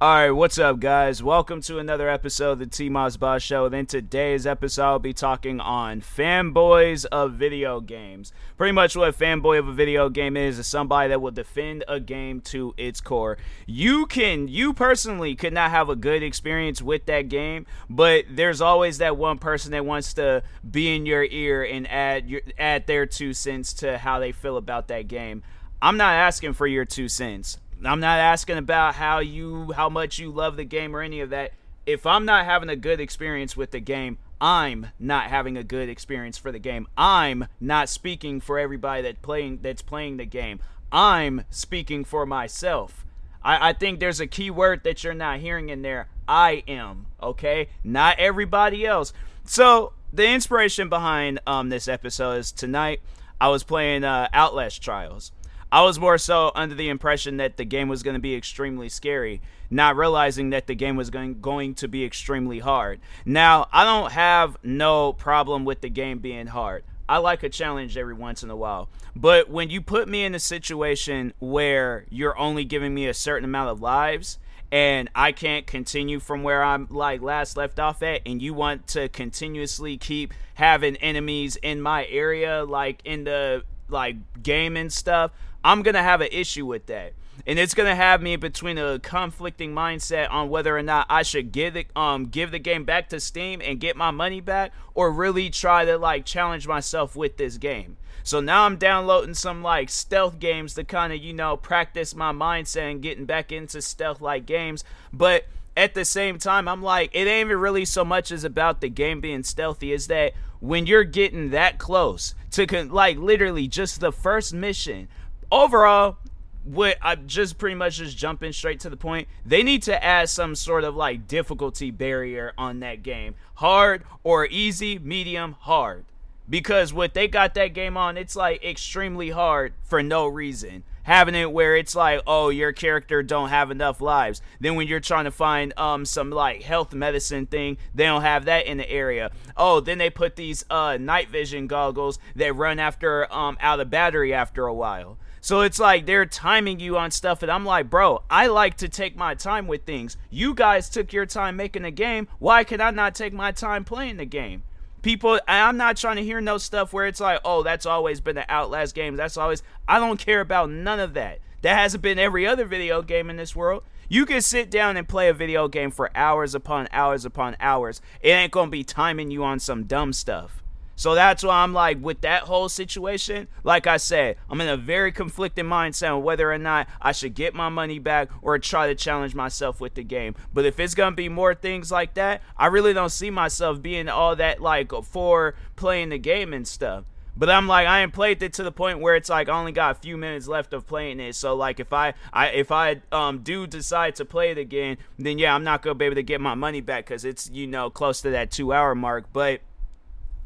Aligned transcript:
All 0.00 0.14
right, 0.14 0.30
what's 0.30 0.60
up, 0.60 0.78
guys? 0.78 1.24
Welcome 1.24 1.60
to 1.62 1.80
another 1.80 2.08
episode 2.08 2.52
of 2.52 2.58
the 2.60 2.66
T 2.66 2.88
Moss 2.88 3.16
Boss 3.16 3.42
Show. 3.42 3.64
And 3.64 3.74
in 3.74 3.86
today's 3.86 4.46
episode, 4.46 4.84
I'll 4.84 4.98
be 5.00 5.12
talking 5.12 5.58
on 5.58 6.02
fanboys 6.02 7.04
of 7.06 7.32
video 7.32 7.80
games. 7.80 8.32
Pretty 8.56 8.70
much 8.70 8.94
what 8.94 9.08
a 9.08 9.12
fanboy 9.12 9.58
of 9.58 9.66
a 9.66 9.72
video 9.72 10.08
game 10.08 10.36
is 10.36 10.60
is 10.60 10.68
somebody 10.68 11.08
that 11.08 11.20
will 11.20 11.32
defend 11.32 11.82
a 11.88 11.98
game 11.98 12.40
to 12.42 12.74
its 12.76 13.00
core. 13.00 13.38
You 13.66 14.06
can, 14.06 14.46
you 14.46 14.72
personally 14.72 15.34
could 15.34 15.52
not 15.52 15.72
have 15.72 15.88
a 15.88 15.96
good 15.96 16.22
experience 16.22 16.80
with 16.80 17.06
that 17.06 17.22
game, 17.22 17.66
but 17.90 18.24
there's 18.30 18.60
always 18.60 18.98
that 18.98 19.16
one 19.16 19.38
person 19.38 19.72
that 19.72 19.84
wants 19.84 20.14
to 20.14 20.44
be 20.70 20.94
in 20.94 21.06
your 21.06 21.24
ear 21.24 21.64
and 21.64 21.90
add 21.90 22.30
your, 22.30 22.42
add 22.56 22.86
their 22.86 23.04
two 23.04 23.32
cents 23.32 23.72
to 23.72 23.98
how 23.98 24.20
they 24.20 24.30
feel 24.30 24.58
about 24.58 24.86
that 24.86 25.08
game. 25.08 25.42
I'm 25.82 25.96
not 25.96 26.12
asking 26.14 26.52
for 26.52 26.68
your 26.68 26.84
two 26.84 27.08
cents. 27.08 27.58
I'm 27.84 28.00
not 28.00 28.18
asking 28.18 28.58
about 28.58 28.96
how 28.96 29.20
you 29.20 29.72
how 29.72 29.88
much 29.88 30.18
you 30.18 30.30
love 30.30 30.56
the 30.56 30.64
game 30.64 30.94
or 30.94 31.00
any 31.00 31.20
of 31.20 31.30
that. 31.30 31.52
If 31.86 32.06
I'm 32.06 32.24
not 32.24 32.44
having 32.44 32.68
a 32.68 32.76
good 32.76 33.00
experience 33.00 33.56
with 33.56 33.70
the 33.70 33.80
game, 33.80 34.18
I'm 34.40 34.88
not 34.98 35.24
having 35.24 35.56
a 35.56 35.64
good 35.64 35.88
experience 35.88 36.38
for 36.38 36.52
the 36.52 36.58
game. 36.58 36.86
I'm 36.96 37.46
not 37.60 37.88
speaking 37.88 38.40
for 38.40 38.58
everybody 38.58 39.02
that 39.02 39.22
playing 39.22 39.60
that's 39.62 39.82
playing 39.82 40.16
the 40.16 40.26
game. 40.26 40.60
I'm 40.90 41.44
speaking 41.50 42.04
for 42.04 42.26
myself. 42.26 43.04
I, 43.42 43.70
I 43.70 43.72
think 43.72 44.00
there's 44.00 44.20
a 44.20 44.26
key 44.26 44.50
word 44.50 44.82
that 44.84 45.04
you're 45.04 45.14
not 45.14 45.40
hearing 45.40 45.68
in 45.68 45.82
there. 45.82 46.08
I 46.26 46.62
am, 46.68 47.06
okay? 47.22 47.68
Not 47.84 48.18
everybody 48.18 48.84
else. 48.84 49.12
So 49.44 49.92
the 50.12 50.28
inspiration 50.28 50.88
behind 50.88 51.40
um 51.46 51.68
this 51.68 51.88
episode 51.88 52.38
is 52.38 52.52
tonight 52.52 53.00
I 53.40 53.48
was 53.48 53.62
playing 53.62 54.04
uh, 54.04 54.28
Outlast 54.32 54.82
Trials. 54.82 55.30
I 55.70 55.82
was 55.82 55.98
more 55.98 56.16
so 56.16 56.50
under 56.54 56.74
the 56.74 56.88
impression 56.88 57.36
that 57.36 57.58
the 57.58 57.64
game 57.64 57.88
was 57.88 58.02
going 58.02 58.14
to 58.14 58.20
be 58.20 58.34
extremely 58.34 58.88
scary, 58.88 59.42
not 59.70 59.96
realizing 59.96 60.50
that 60.50 60.66
the 60.66 60.74
game 60.74 60.96
was 60.96 61.10
going, 61.10 61.40
going 61.40 61.74
to 61.76 61.88
be 61.88 62.04
extremely 62.04 62.60
hard. 62.60 63.00
Now, 63.26 63.68
I 63.72 63.84
don't 63.84 64.12
have 64.12 64.56
no 64.62 65.12
problem 65.12 65.64
with 65.66 65.82
the 65.82 65.90
game 65.90 66.20
being 66.20 66.46
hard. 66.46 66.84
I 67.08 67.18
like 67.18 67.42
a 67.42 67.48
challenge 67.48 67.96
every 67.96 68.14
once 68.14 68.42
in 68.42 68.50
a 68.50 68.56
while. 68.56 68.88
But 69.14 69.50
when 69.50 69.70
you 69.70 69.80
put 69.80 70.08
me 70.08 70.24
in 70.24 70.34
a 70.34 70.38
situation 70.38 71.32
where 71.38 72.04
you're 72.10 72.38
only 72.38 72.64
giving 72.64 72.94
me 72.94 73.06
a 73.06 73.14
certain 73.14 73.44
amount 73.44 73.70
of 73.70 73.80
lives 73.80 74.38
and 74.70 75.08
I 75.14 75.32
can't 75.32 75.66
continue 75.66 76.20
from 76.20 76.42
where 76.42 76.62
I'm 76.62 76.86
like 76.90 77.22
last 77.22 77.56
left 77.56 77.80
off 77.80 78.02
at 78.02 78.20
and 78.26 78.42
you 78.42 78.52
want 78.52 78.86
to 78.88 79.08
continuously 79.08 79.96
keep 79.96 80.34
having 80.54 80.96
enemies 80.96 81.56
in 81.56 81.80
my 81.80 82.04
area 82.06 82.64
like 82.64 83.00
in 83.04 83.24
the 83.24 83.64
like 83.88 84.16
game 84.42 84.76
and 84.76 84.92
stuff, 84.92 85.32
I'm 85.68 85.82
gonna 85.82 86.02
have 86.02 86.22
an 86.22 86.30
issue 86.32 86.64
with 86.64 86.86
that. 86.86 87.12
And 87.46 87.58
it's 87.58 87.74
gonna 87.74 87.94
have 87.94 88.22
me 88.22 88.36
between 88.36 88.78
a 88.78 88.98
conflicting 88.98 89.74
mindset 89.74 90.30
on 90.30 90.48
whether 90.48 90.74
or 90.74 90.82
not 90.82 91.04
I 91.10 91.22
should 91.22 91.52
give 91.52 91.74
the 91.74 91.84
um 91.94 92.28
give 92.28 92.52
the 92.52 92.58
game 92.58 92.84
back 92.84 93.10
to 93.10 93.20
Steam 93.20 93.60
and 93.62 93.78
get 93.78 93.94
my 93.94 94.10
money 94.10 94.40
back, 94.40 94.72
or 94.94 95.10
really 95.10 95.50
try 95.50 95.84
to 95.84 95.98
like 95.98 96.24
challenge 96.24 96.66
myself 96.66 97.14
with 97.14 97.36
this 97.36 97.58
game. 97.58 97.98
So 98.22 98.40
now 98.40 98.64
I'm 98.64 98.78
downloading 98.78 99.34
some 99.34 99.62
like 99.62 99.90
stealth 99.90 100.38
games 100.38 100.72
to 100.74 100.84
kind 100.84 101.12
of 101.12 101.22
you 101.22 101.34
know 101.34 101.58
practice 101.58 102.14
my 102.14 102.32
mindset 102.32 102.90
and 102.90 103.02
getting 103.02 103.26
back 103.26 103.52
into 103.52 103.82
stealth 103.82 104.22
like 104.22 104.46
games, 104.46 104.84
but 105.12 105.44
at 105.76 105.92
the 105.92 106.06
same 106.06 106.38
time, 106.38 106.66
I'm 106.66 106.82
like, 106.82 107.10
it 107.12 107.28
ain't 107.28 107.46
even 107.46 107.58
really 107.58 107.84
so 107.84 108.06
much 108.06 108.32
as 108.32 108.42
about 108.42 108.80
the 108.80 108.88
game 108.88 109.20
being 109.20 109.42
stealthy, 109.42 109.92
is 109.92 110.06
that 110.06 110.32
when 110.60 110.86
you're 110.86 111.04
getting 111.04 111.50
that 111.50 111.78
close 111.78 112.34
to 112.52 112.66
con- 112.66 112.88
like 112.88 113.18
literally 113.18 113.68
just 113.68 114.00
the 114.00 114.10
first 114.10 114.54
mission, 114.54 115.08
overall, 115.50 116.18
what 116.64 116.98
I'm 117.00 117.26
just 117.26 117.58
pretty 117.58 117.74
much 117.74 117.96
just 117.96 118.16
jumping 118.16 118.52
straight 118.52 118.80
to 118.80 118.90
the 118.90 118.96
point. 118.96 119.28
They 119.44 119.62
need 119.62 119.82
to 119.84 120.04
add 120.04 120.28
some 120.28 120.54
sort 120.54 120.84
of 120.84 120.94
like 120.94 121.26
difficulty 121.26 121.90
barrier 121.90 122.52
on 122.58 122.80
that 122.80 123.02
game. 123.02 123.34
Hard 123.54 124.04
or 124.22 124.46
easy, 124.46 124.98
medium, 124.98 125.56
hard. 125.60 126.04
Because 126.50 126.94
what 126.94 127.12
they 127.12 127.28
got 127.28 127.54
that 127.54 127.74
game 127.74 127.96
on, 127.96 128.16
it's 128.16 128.36
like 128.36 128.64
extremely 128.64 129.30
hard 129.30 129.74
for 129.82 130.02
no 130.02 130.26
reason. 130.26 130.82
Having 131.02 131.36
it 131.36 131.52
where 131.52 131.74
it's 131.74 131.94
like, 131.94 132.20
oh, 132.26 132.50
your 132.50 132.72
character 132.72 133.22
don't 133.22 133.48
have 133.48 133.70
enough 133.70 134.02
lives. 134.02 134.42
Then 134.60 134.74
when 134.74 134.86
you're 134.86 135.00
trying 135.00 135.24
to 135.24 135.30
find 135.30 135.72
um 135.78 136.04
some 136.04 136.30
like 136.30 136.62
health 136.62 136.92
medicine 136.92 137.46
thing, 137.46 137.78
they 137.94 138.04
don't 138.04 138.22
have 138.22 138.44
that 138.44 138.66
in 138.66 138.76
the 138.76 138.90
area. 138.90 139.30
Oh, 139.56 139.80
then 139.80 139.96
they 139.96 140.10
put 140.10 140.36
these 140.36 140.66
uh 140.68 140.98
night 140.98 141.30
vision 141.30 141.66
goggles 141.66 142.18
that 142.36 142.54
run 142.54 142.78
after 142.78 143.32
um 143.32 143.56
out 143.60 143.80
of 143.80 143.88
battery 143.88 144.34
after 144.34 144.66
a 144.66 144.74
while. 144.74 145.16
So 145.40 145.60
it's 145.60 145.78
like 145.78 146.06
they're 146.06 146.26
timing 146.26 146.80
you 146.80 146.96
on 146.96 147.10
stuff, 147.10 147.42
and 147.42 147.50
I'm 147.50 147.64
like, 147.64 147.90
bro, 147.90 148.22
I 148.28 148.46
like 148.46 148.76
to 148.78 148.88
take 148.88 149.16
my 149.16 149.34
time 149.34 149.66
with 149.66 149.84
things. 149.84 150.16
You 150.30 150.54
guys 150.54 150.88
took 150.88 151.12
your 151.12 151.26
time 151.26 151.56
making 151.56 151.84
a 151.84 151.90
game. 151.90 152.28
Why 152.38 152.64
can 152.64 152.80
I 152.80 152.90
not 152.90 153.14
take 153.14 153.32
my 153.32 153.52
time 153.52 153.84
playing 153.84 154.16
the 154.16 154.24
game? 154.24 154.62
People, 155.02 155.38
I'm 155.46 155.76
not 155.76 155.96
trying 155.96 156.16
to 156.16 156.24
hear 156.24 156.40
no 156.40 156.58
stuff 156.58 156.92
where 156.92 157.06
it's 157.06 157.20
like, 157.20 157.40
oh, 157.44 157.62
that's 157.62 157.86
always 157.86 158.20
been 158.20 158.34
the 158.34 158.50
Outlast 158.50 158.94
game. 158.94 159.14
That's 159.16 159.36
always, 159.36 159.62
I 159.86 160.00
don't 160.00 160.18
care 160.18 160.40
about 160.40 160.70
none 160.70 160.98
of 160.98 161.14
that. 161.14 161.38
That 161.62 161.78
hasn't 161.78 162.02
been 162.02 162.18
every 162.18 162.46
other 162.46 162.64
video 162.64 163.02
game 163.02 163.30
in 163.30 163.36
this 163.36 163.54
world. 163.54 163.84
You 164.08 164.26
can 164.26 164.40
sit 164.40 164.70
down 164.70 164.96
and 164.96 165.08
play 165.08 165.28
a 165.28 165.34
video 165.34 165.68
game 165.68 165.90
for 165.90 166.10
hours 166.16 166.54
upon 166.54 166.88
hours 166.92 167.24
upon 167.24 167.56
hours. 167.60 168.00
It 168.22 168.30
ain't 168.30 168.52
gonna 168.52 168.70
be 168.70 168.82
timing 168.82 169.30
you 169.30 169.44
on 169.44 169.58
some 169.60 169.84
dumb 169.84 170.12
stuff. 170.12 170.62
So 170.98 171.14
that's 171.14 171.44
why 171.44 171.62
I'm 171.62 171.72
like, 171.72 172.02
with 172.02 172.22
that 172.22 172.42
whole 172.42 172.68
situation, 172.68 173.46
like 173.62 173.86
I 173.86 173.98
said, 173.98 174.34
I'm 174.50 174.60
in 174.60 174.66
a 174.66 174.76
very 174.76 175.12
conflicted 175.12 175.64
mindset 175.64 176.12
on 176.12 176.24
whether 176.24 176.52
or 176.52 176.58
not 176.58 176.88
I 177.00 177.12
should 177.12 177.34
get 177.36 177.54
my 177.54 177.68
money 177.68 178.00
back 178.00 178.30
or 178.42 178.58
try 178.58 178.88
to 178.88 178.96
challenge 178.96 179.32
myself 179.32 179.80
with 179.80 179.94
the 179.94 180.02
game. 180.02 180.34
But 180.52 180.64
if 180.64 180.80
it's 180.80 180.96
gonna 180.96 181.14
be 181.14 181.28
more 181.28 181.54
things 181.54 181.92
like 181.92 182.14
that, 182.14 182.42
I 182.56 182.66
really 182.66 182.94
don't 182.94 183.10
see 183.10 183.30
myself 183.30 183.80
being 183.80 184.08
all 184.08 184.34
that 184.34 184.60
like 184.60 184.90
for 185.04 185.54
playing 185.76 186.08
the 186.08 186.18
game 186.18 186.52
and 186.52 186.66
stuff. 186.66 187.04
But 187.36 187.48
I'm 187.48 187.68
like, 187.68 187.86
I 187.86 188.02
ain't 188.02 188.12
played 188.12 188.42
it 188.42 188.54
to 188.54 188.64
the 188.64 188.72
point 188.72 188.98
where 188.98 189.14
it's 189.14 189.28
like 189.28 189.48
I 189.48 189.56
only 189.56 189.70
got 189.70 189.92
a 189.96 190.00
few 190.00 190.16
minutes 190.16 190.48
left 190.48 190.72
of 190.72 190.84
playing 190.88 191.20
it. 191.20 191.36
So 191.36 191.54
like, 191.54 191.78
if 191.78 191.92
I, 191.92 192.14
I 192.32 192.48
if 192.48 192.72
I 192.72 193.02
um 193.12 193.44
do 193.44 193.68
decide 193.68 194.16
to 194.16 194.24
play 194.24 194.50
it 194.50 194.58
again, 194.58 194.96
then 195.16 195.38
yeah, 195.38 195.54
I'm 195.54 195.62
not 195.62 195.82
gonna 195.82 195.94
be 195.94 196.06
able 196.06 196.16
to 196.16 196.24
get 196.24 196.40
my 196.40 196.54
money 196.54 196.80
back 196.80 197.06
because 197.06 197.24
it's 197.24 197.48
you 197.50 197.68
know 197.68 197.88
close 197.88 198.20
to 198.22 198.30
that 198.30 198.50
two 198.50 198.72
hour 198.72 198.96
mark. 198.96 199.26
But 199.32 199.60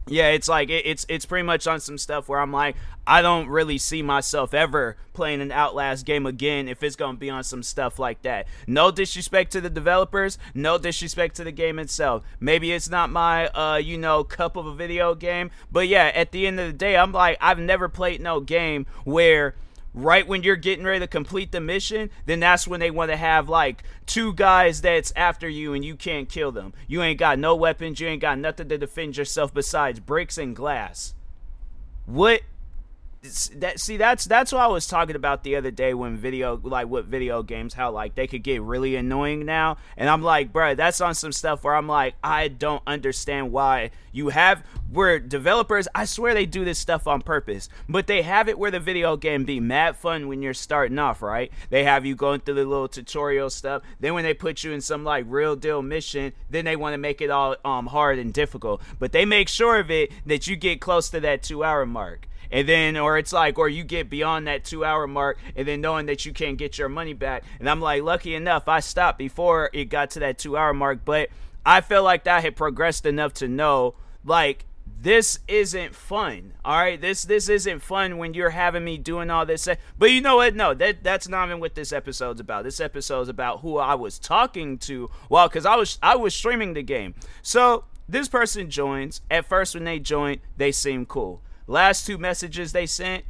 yeah, 0.08 0.28
it's 0.28 0.48
like 0.48 0.68
it, 0.68 0.84
it's 0.86 1.06
it's 1.08 1.26
pretty 1.26 1.44
much 1.44 1.66
on 1.66 1.80
some 1.80 1.96
stuff 1.96 2.28
where 2.28 2.40
I'm 2.40 2.52
like, 2.52 2.76
I 3.06 3.22
don't 3.22 3.48
really 3.48 3.78
see 3.78 4.02
myself 4.02 4.52
ever 4.52 4.96
playing 5.12 5.40
an 5.40 5.52
Outlast 5.52 6.04
game 6.04 6.26
again 6.26 6.68
if 6.68 6.82
it's 6.82 6.96
gonna 6.96 7.18
be 7.18 7.30
on 7.30 7.44
some 7.44 7.62
stuff 7.62 7.98
like 7.98 8.22
that. 8.22 8.46
No 8.66 8.90
disrespect 8.90 9.52
to 9.52 9.60
the 9.60 9.70
developers, 9.70 10.38
no 10.54 10.76
disrespect 10.76 11.36
to 11.36 11.44
the 11.44 11.52
game 11.52 11.78
itself. 11.78 12.24
Maybe 12.40 12.72
it's 12.72 12.88
not 12.88 13.10
my 13.10 13.46
uh 13.48 13.76
you 13.76 13.96
know 13.96 14.24
cup 14.24 14.56
of 14.56 14.66
a 14.66 14.74
video 14.74 15.14
game, 15.14 15.50
but 15.70 15.86
yeah, 15.86 16.10
at 16.14 16.32
the 16.32 16.46
end 16.46 16.58
of 16.58 16.66
the 16.66 16.72
day, 16.72 16.96
I'm 16.96 17.12
like, 17.12 17.38
I've 17.40 17.58
never 17.58 17.88
played 17.88 18.20
no 18.20 18.40
game 18.40 18.86
where 19.04 19.54
right 19.94 20.26
when 20.26 20.42
you're 20.42 20.56
getting 20.56 20.84
ready 20.84 21.00
to 21.00 21.06
complete 21.06 21.52
the 21.52 21.60
mission, 21.60 22.10
then 22.26 22.40
that's 22.40 22.66
when 22.66 22.80
they 22.80 22.90
want 22.90 23.10
to 23.10 23.16
have 23.16 23.48
like 23.48 23.82
two 24.06 24.32
guys 24.32 24.80
that's 24.80 25.12
after 25.16 25.48
you 25.48 25.74
and 25.74 25.84
you 25.84 25.96
can't 25.96 26.28
kill 26.28 26.52
them. 26.52 26.72
You 26.86 27.02
ain't 27.02 27.18
got 27.18 27.38
no 27.38 27.54
weapons, 27.54 28.00
you 28.00 28.08
ain't 28.08 28.22
got 28.22 28.38
nothing 28.38 28.68
to 28.68 28.78
defend 28.78 29.16
yourself 29.16 29.52
besides 29.52 30.00
bricks 30.00 30.38
and 30.38 30.56
glass. 30.56 31.14
What 32.06 32.42
that 33.54 33.78
see 33.78 33.96
that's 33.96 34.24
that's 34.24 34.50
what 34.50 34.60
I 34.60 34.66
was 34.66 34.88
talking 34.88 35.14
about 35.14 35.44
the 35.44 35.54
other 35.54 35.70
day 35.70 35.94
when 35.94 36.16
video 36.16 36.60
like 36.60 36.88
what 36.88 37.04
video 37.04 37.44
games 37.44 37.72
how 37.72 37.92
like 37.92 38.16
they 38.16 38.26
could 38.26 38.42
get 38.42 38.62
really 38.62 38.96
annoying 38.96 39.44
now. 39.44 39.76
And 39.96 40.08
I'm 40.08 40.22
like 40.22 40.52
bro 40.52 40.74
that's 40.74 41.00
on 41.00 41.14
some 41.14 41.30
stuff 41.30 41.62
where 41.62 41.76
I'm 41.76 41.86
like 41.86 42.16
I 42.24 42.48
don't 42.48 42.82
understand 42.84 43.52
why 43.52 43.92
you 44.10 44.30
have 44.30 44.64
where 44.90 45.20
developers 45.20 45.86
I 45.94 46.04
swear 46.04 46.34
they 46.34 46.46
do 46.46 46.64
this 46.64 46.80
stuff 46.80 47.06
on 47.06 47.22
purpose 47.22 47.68
but 47.88 48.08
they 48.08 48.22
have 48.22 48.48
it 48.48 48.58
where 48.58 48.72
the 48.72 48.80
video 48.80 49.16
game 49.16 49.44
be 49.44 49.60
mad 49.60 49.96
fun 49.96 50.26
when 50.26 50.42
you're 50.42 50.52
starting 50.52 50.98
off 50.98 51.22
right? 51.22 51.52
They 51.70 51.84
have 51.84 52.04
you 52.04 52.16
going 52.16 52.40
through 52.40 52.54
the 52.54 52.64
little 52.64 52.88
tutorial 52.88 53.50
stuff. 53.50 53.82
Then 54.00 54.14
when 54.14 54.24
they 54.24 54.34
put 54.34 54.64
you 54.64 54.72
in 54.72 54.80
some 54.80 55.04
like 55.04 55.26
real 55.28 55.54
deal 55.54 55.80
mission 55.80 56.32
then 56.50 56.64
they 56.64 56.74
want 56.74 56.94
to 56.94 56.98
make 56.98 57.20
it 57.20 57.30
all 57.30 57.54
um 57.64 57.86
hard 57.86 58.18
and 58.18 58.32
difficult. 58.32 58.82
But 58.98 59.12
they 59.12 59.24
make 59.24 59.48
sure 59.48 59.78
of 59.78 59.92
it 59.92 60.10
that 60.26 60.48
you 60.48 60.56
get 60.56 60.80
close 60.80 61.08
to 61.10 61.20
that 61.20 61.44
2 61.44 61.62
hour 61.62 61.86
mark 61.86 62.26
and 62.52 62.68
then 62.68 62.96
or 62.96 63.18
it's 63.18 63.32
like 63.32 63.58
or 63.58 63.68
you 63.68 63.82
get 63.82 64.08
beyond 64.08 64.46
that 64.46 64.64
two 64.64 64.84
hour 64.84 65.06
mark 65.06 65.38
and 65.56 65.66
then 65.66 65.80
knowing 65.80 66.06
that 66.06 66.24
you 66.24 66.32
can't 66.32 66.58
get 66.58 66.78
your 66.78 66.88
money 66.88 67.14
back. 67.14 67.42
And 67.58 67.68
i'm 67.68 67.80
like 67.80 68.02
lucky 68.02 68.34
enough 68.34 68.68
i 68.68 68.80
stopped 68.80 69.18
before 69.18 69.70
it 69.72 69.86
got 69.86 70.10
to 70.10 70.20
that 70.20 70.38
two 70.38 70.56
hour 70.56 70.72
mark 70.74 71.00
but 71.04 71.30
i 71.64 71.80
felt 71.80 72.04
like 72.04 72.24
that 72.24 72.44
had 72.44 72.54
progressed 72.54 73.06
enough 73.06 73.32
to 73.34 73.48
know 73.48 73.94
like 74.24 74.66
this 75.00 75.40
isn't 75.48 75.96
fun 75.96 76.52
all 76.64 76.76
right? 76.76 77.00
This 77.00 77.24
this 77.24 77.48
isn't 77.48 77.80
fun 77.80 78.18
when 78.18 78.34
you're 78.34 78.50
having 78.50 78.84
me 78.84 78.98
doing 78.98 79.30
all 79.30 79.44
this 79.44 79.68
but 79.98 80.10
you 80.12 80.20
know 80.20 80.36
what? 80.36 80.54
No 80.54 80.74
that 80.74 81.02
that's 81.02 81.26
not 81.26 81.48
even 81.48 81.58
what 81.58 81.74
this 81.74 81.92
episode's 81.92 82.40
about. 82.40 82.62
This 82.62 82.80
episode's 82.80 83.28
about 83.28 83.60
who 83.60 83.78
i 83.78 83.94
was 83.94 84.18
talking 84.18 84.78
to 84.78 85.10
well 85.28 85.48
because 85.48 85.66
i 85.66 85.74
was 85.74 85.98
i 86.02 86.14
was 86.14 86.34
streaming 86.34 86.74
the 86.74 86.82
game. 86.82 87.14
So 87.42 87.84
this 88.08 88.28
person 88.28 88.70
joins. 88.70 89.22
At 89.30 89.46
first 89.46 89.74
when 89.74 89.84
they 89.84 89.98
joined 89.98 90.40
they 90.56 90.70
seem 90.70 91.04
cool 91.06 91.42
last 91.72 92.06
two 92.06 92.18
messages 92.18 92.72
they 92.72 92.86
sent 92.86 93.24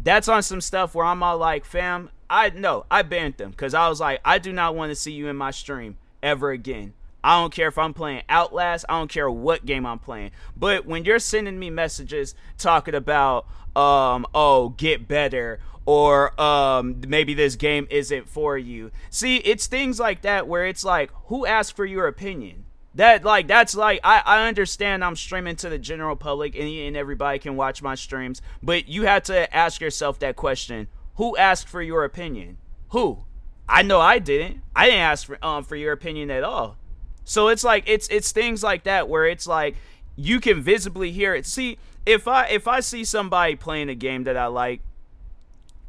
that's 0.00 0.28
on 0.28 0.42
some 0.42 0.60
stuff 0.60 0.94
where 0.94 1.06
i'm 1.06 1.22
all 1.22 1.38
like 1.38 1.64
fam 1.64 2.10
i 2.30 2.50
know 2.50 2.84
i 2.90 3.02
banned 3.02 3.36
them 3.38 3.50
because 3.50 3.74
i 3.74 3.88
was 3.88 4.00
like 4.00 4.20
i 4.24 4.38
do 4.38 4.52
not 4.52 4.74
want 4.74 4.90
to 4.90 4.94
see 4.94 5.12
you 5.12 5.28
in 5.28 5.36
my 5.36 5.50
stream 5.50 5.96
ever 6.22 6.50
again 6.50 6.92
I 7.22 7.40
don't 7.40 7.52
care 7.52 7.68
if 7.68 7.76
I'm 7.76 7.94
playing 7.94 8.22
Outlast. 8.28 8.84
I 8.88 8.92
don't 8.92 9.10
care 9.10 9.28
what 9.28 9.66
game 9.66 9.84
I'm 9.84 9.98
playing. 9.98 10.30
But 10.56 10.86
when 10.86 11.04
you're 11.04 11.18
sending 11.18 11.58
me 11.58 11.68
messages 11.68 12.34
talking 12.56 12.94
about, 12.94 13.46
um, 13.74 14.24
oh, 14.34 14.70
get 14.70 15.08
better, 15.08 15.58
or 15.84 16.40
um, 16.40 17.00
maybe 17.06 17.34
this 17.34 17.56
game 17.56 17.86
isn't 17.90 18.28
for 18.28 18.56
you. 18.56 18.90
See, 19.10 19.38
it's 19.38 19.66
things 19.66 19.98
like 19.98 20.22
that 20.22 20.46
where 20.46 20.66
it's 20.66 20.84
like, 20.84 21.10
who 21.26 21.44
asked 21.44 21.74
for 21.74 21.84
your 21.84 22.06
opinion? 22.06 22.64
That 22.94 23.24
like 23.24 23.46
that's 23.46 23.74
like 23.74 24.00
I, 24.02 24.22
I 24.24 24.48
understand 24.48 25.04
I'm 25.04 25.16
streaming 25.16 25.56
to 25.56 25.68
the 25.68 25.78
general 25.78 26.16
public 26.16 26.54
and, 26.54 26.68
and 26.68 26.96
everybody 26.96 27.38
can 27.38 27.56
watch 27.56 27.82
my 27.82 27.94
streams, 27.94 28.42
but 28.62 28.88
you 28.88 29.02
have 29.02 29.24
to 29.24 29.54
ask 29.54 29.80
yourself 29.80 30.18
that 30.20 30.36
question: 30.36 30.88
Who 31.16 31.36
asked 31.36 31.68
for 31.68 31.82
your 31.82 32.04
opinion? 32.04 32.58
Who? 32.90 33.24
I 33.68 33.82
know 33.82 34.00
I 34.00 34.18
didn't. 34.18 34.62
I 34.74 34.86
didn't 34.86 35.00
ask 35.00 35.26
for 35.26 35.44
um 35.44 35.64
for 35.64 35.76
your 35.76 35.92
opinion 35.92 36.30
at 36.30 36.42
all. 36.42 36.76
So 37.24 37.48
it's 37.48 37.62
like 37.62 37.84
it's 37.86 38.08
it's 38.08 38.32
things 38.32 38.62
like 38.62 38.84
that 38.84 39.08
where 39.08 39.26
it's 39.26 39.46
like 39.46 39.76
you 40.16 40.40
can 40.40 40.62
visibly 40.62 41.12
hear 41.12 41.34
it. 41.34 41.46
See, 41.46 41.78
if 42.06 42.26
I 42.26 42.46
if 42.46 42.66
I 42.66 42.80
see 42.80 43.04
somebody 43.04 43.54
playing 43.54 43.90
a 43.90 43.94
game 43.94 44.24
that 44.24 44.36
I 44.36 44.46
like 44.46 44.80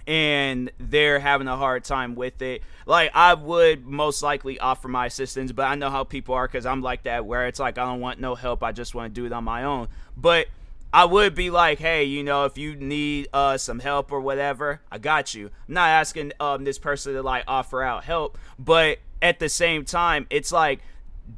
and 0.10 0.72
they're 0.80 1.20
having 1.20 1.48
a 1.48 1.56
hard 1.56 1.84
time 1.84 2.16
with 2.16 2.42
it, 2.42 2.64
like 2.88 3.12
I 3.14 3.36
would 3.36 3.86
most 3.86 4.24
likely 4.24 4.60
offer 4.60 4.88
my 4.88 5.06
assistance, 5.06 5.52
but 5.52 5.68
I 5.68 5.76
know 5.76 5.92
how 5.92 6.04
people 6.04 6.34
are 6.34 6.48
cuz 6.48 6.66
I'm 6.66 6.82
like 6.82 7.04
that 7.04 7.28
where 7.28 7.46
it's 7.46 7.60
like 7.60 7.78
I 7.78 7.86
don't 7.86 8.00
want 8.00 8.20
no 8.20 8.34
help, 8.34 8.64
I 8.64 8.72
just 8.72 8.96
want 8.96 9.14
to 9.14 9.22
do 9.22 9.28
it 9.28 9.32
on 9.32 9.44
my 9.44 9.64
own. 9.64 9.88
But 10.18 10.48
I 10.92 11.06
would 11.06 11.36
be 11.36 11.52
like, 11.52 11.78
hey, 11.78 12.06
you 12.06 12.24
know, 12.24 12.46
if 12.46 12.58
you 12.58 12.76
need 12.76 13.28
uh, 13.32 13.60
some 13.60 13.78
help 13.78 14.12
or 14.12 14.20
whatever, 14.20 14.82
I 14.92 14.98
got 14.98 15.36
you. 15.36 15.52
I'm 15.68 15.76
not 15.76 15.90
asking 15.90 16.34
um, 16.40 16.64
this 16.64 16.80
person 16.80 17.14
to 17.14 17.22
like 17.22 17.44
offer 17.48 17.84
out 17.84 18.04
help, 18.04 18.40
but 18.58 18.98
at 19.22 19.38
the 19.38 19.50
same 19.50 19.86
time, 19.86 20.26
it's 20.32 20.52
like 20.52 20.80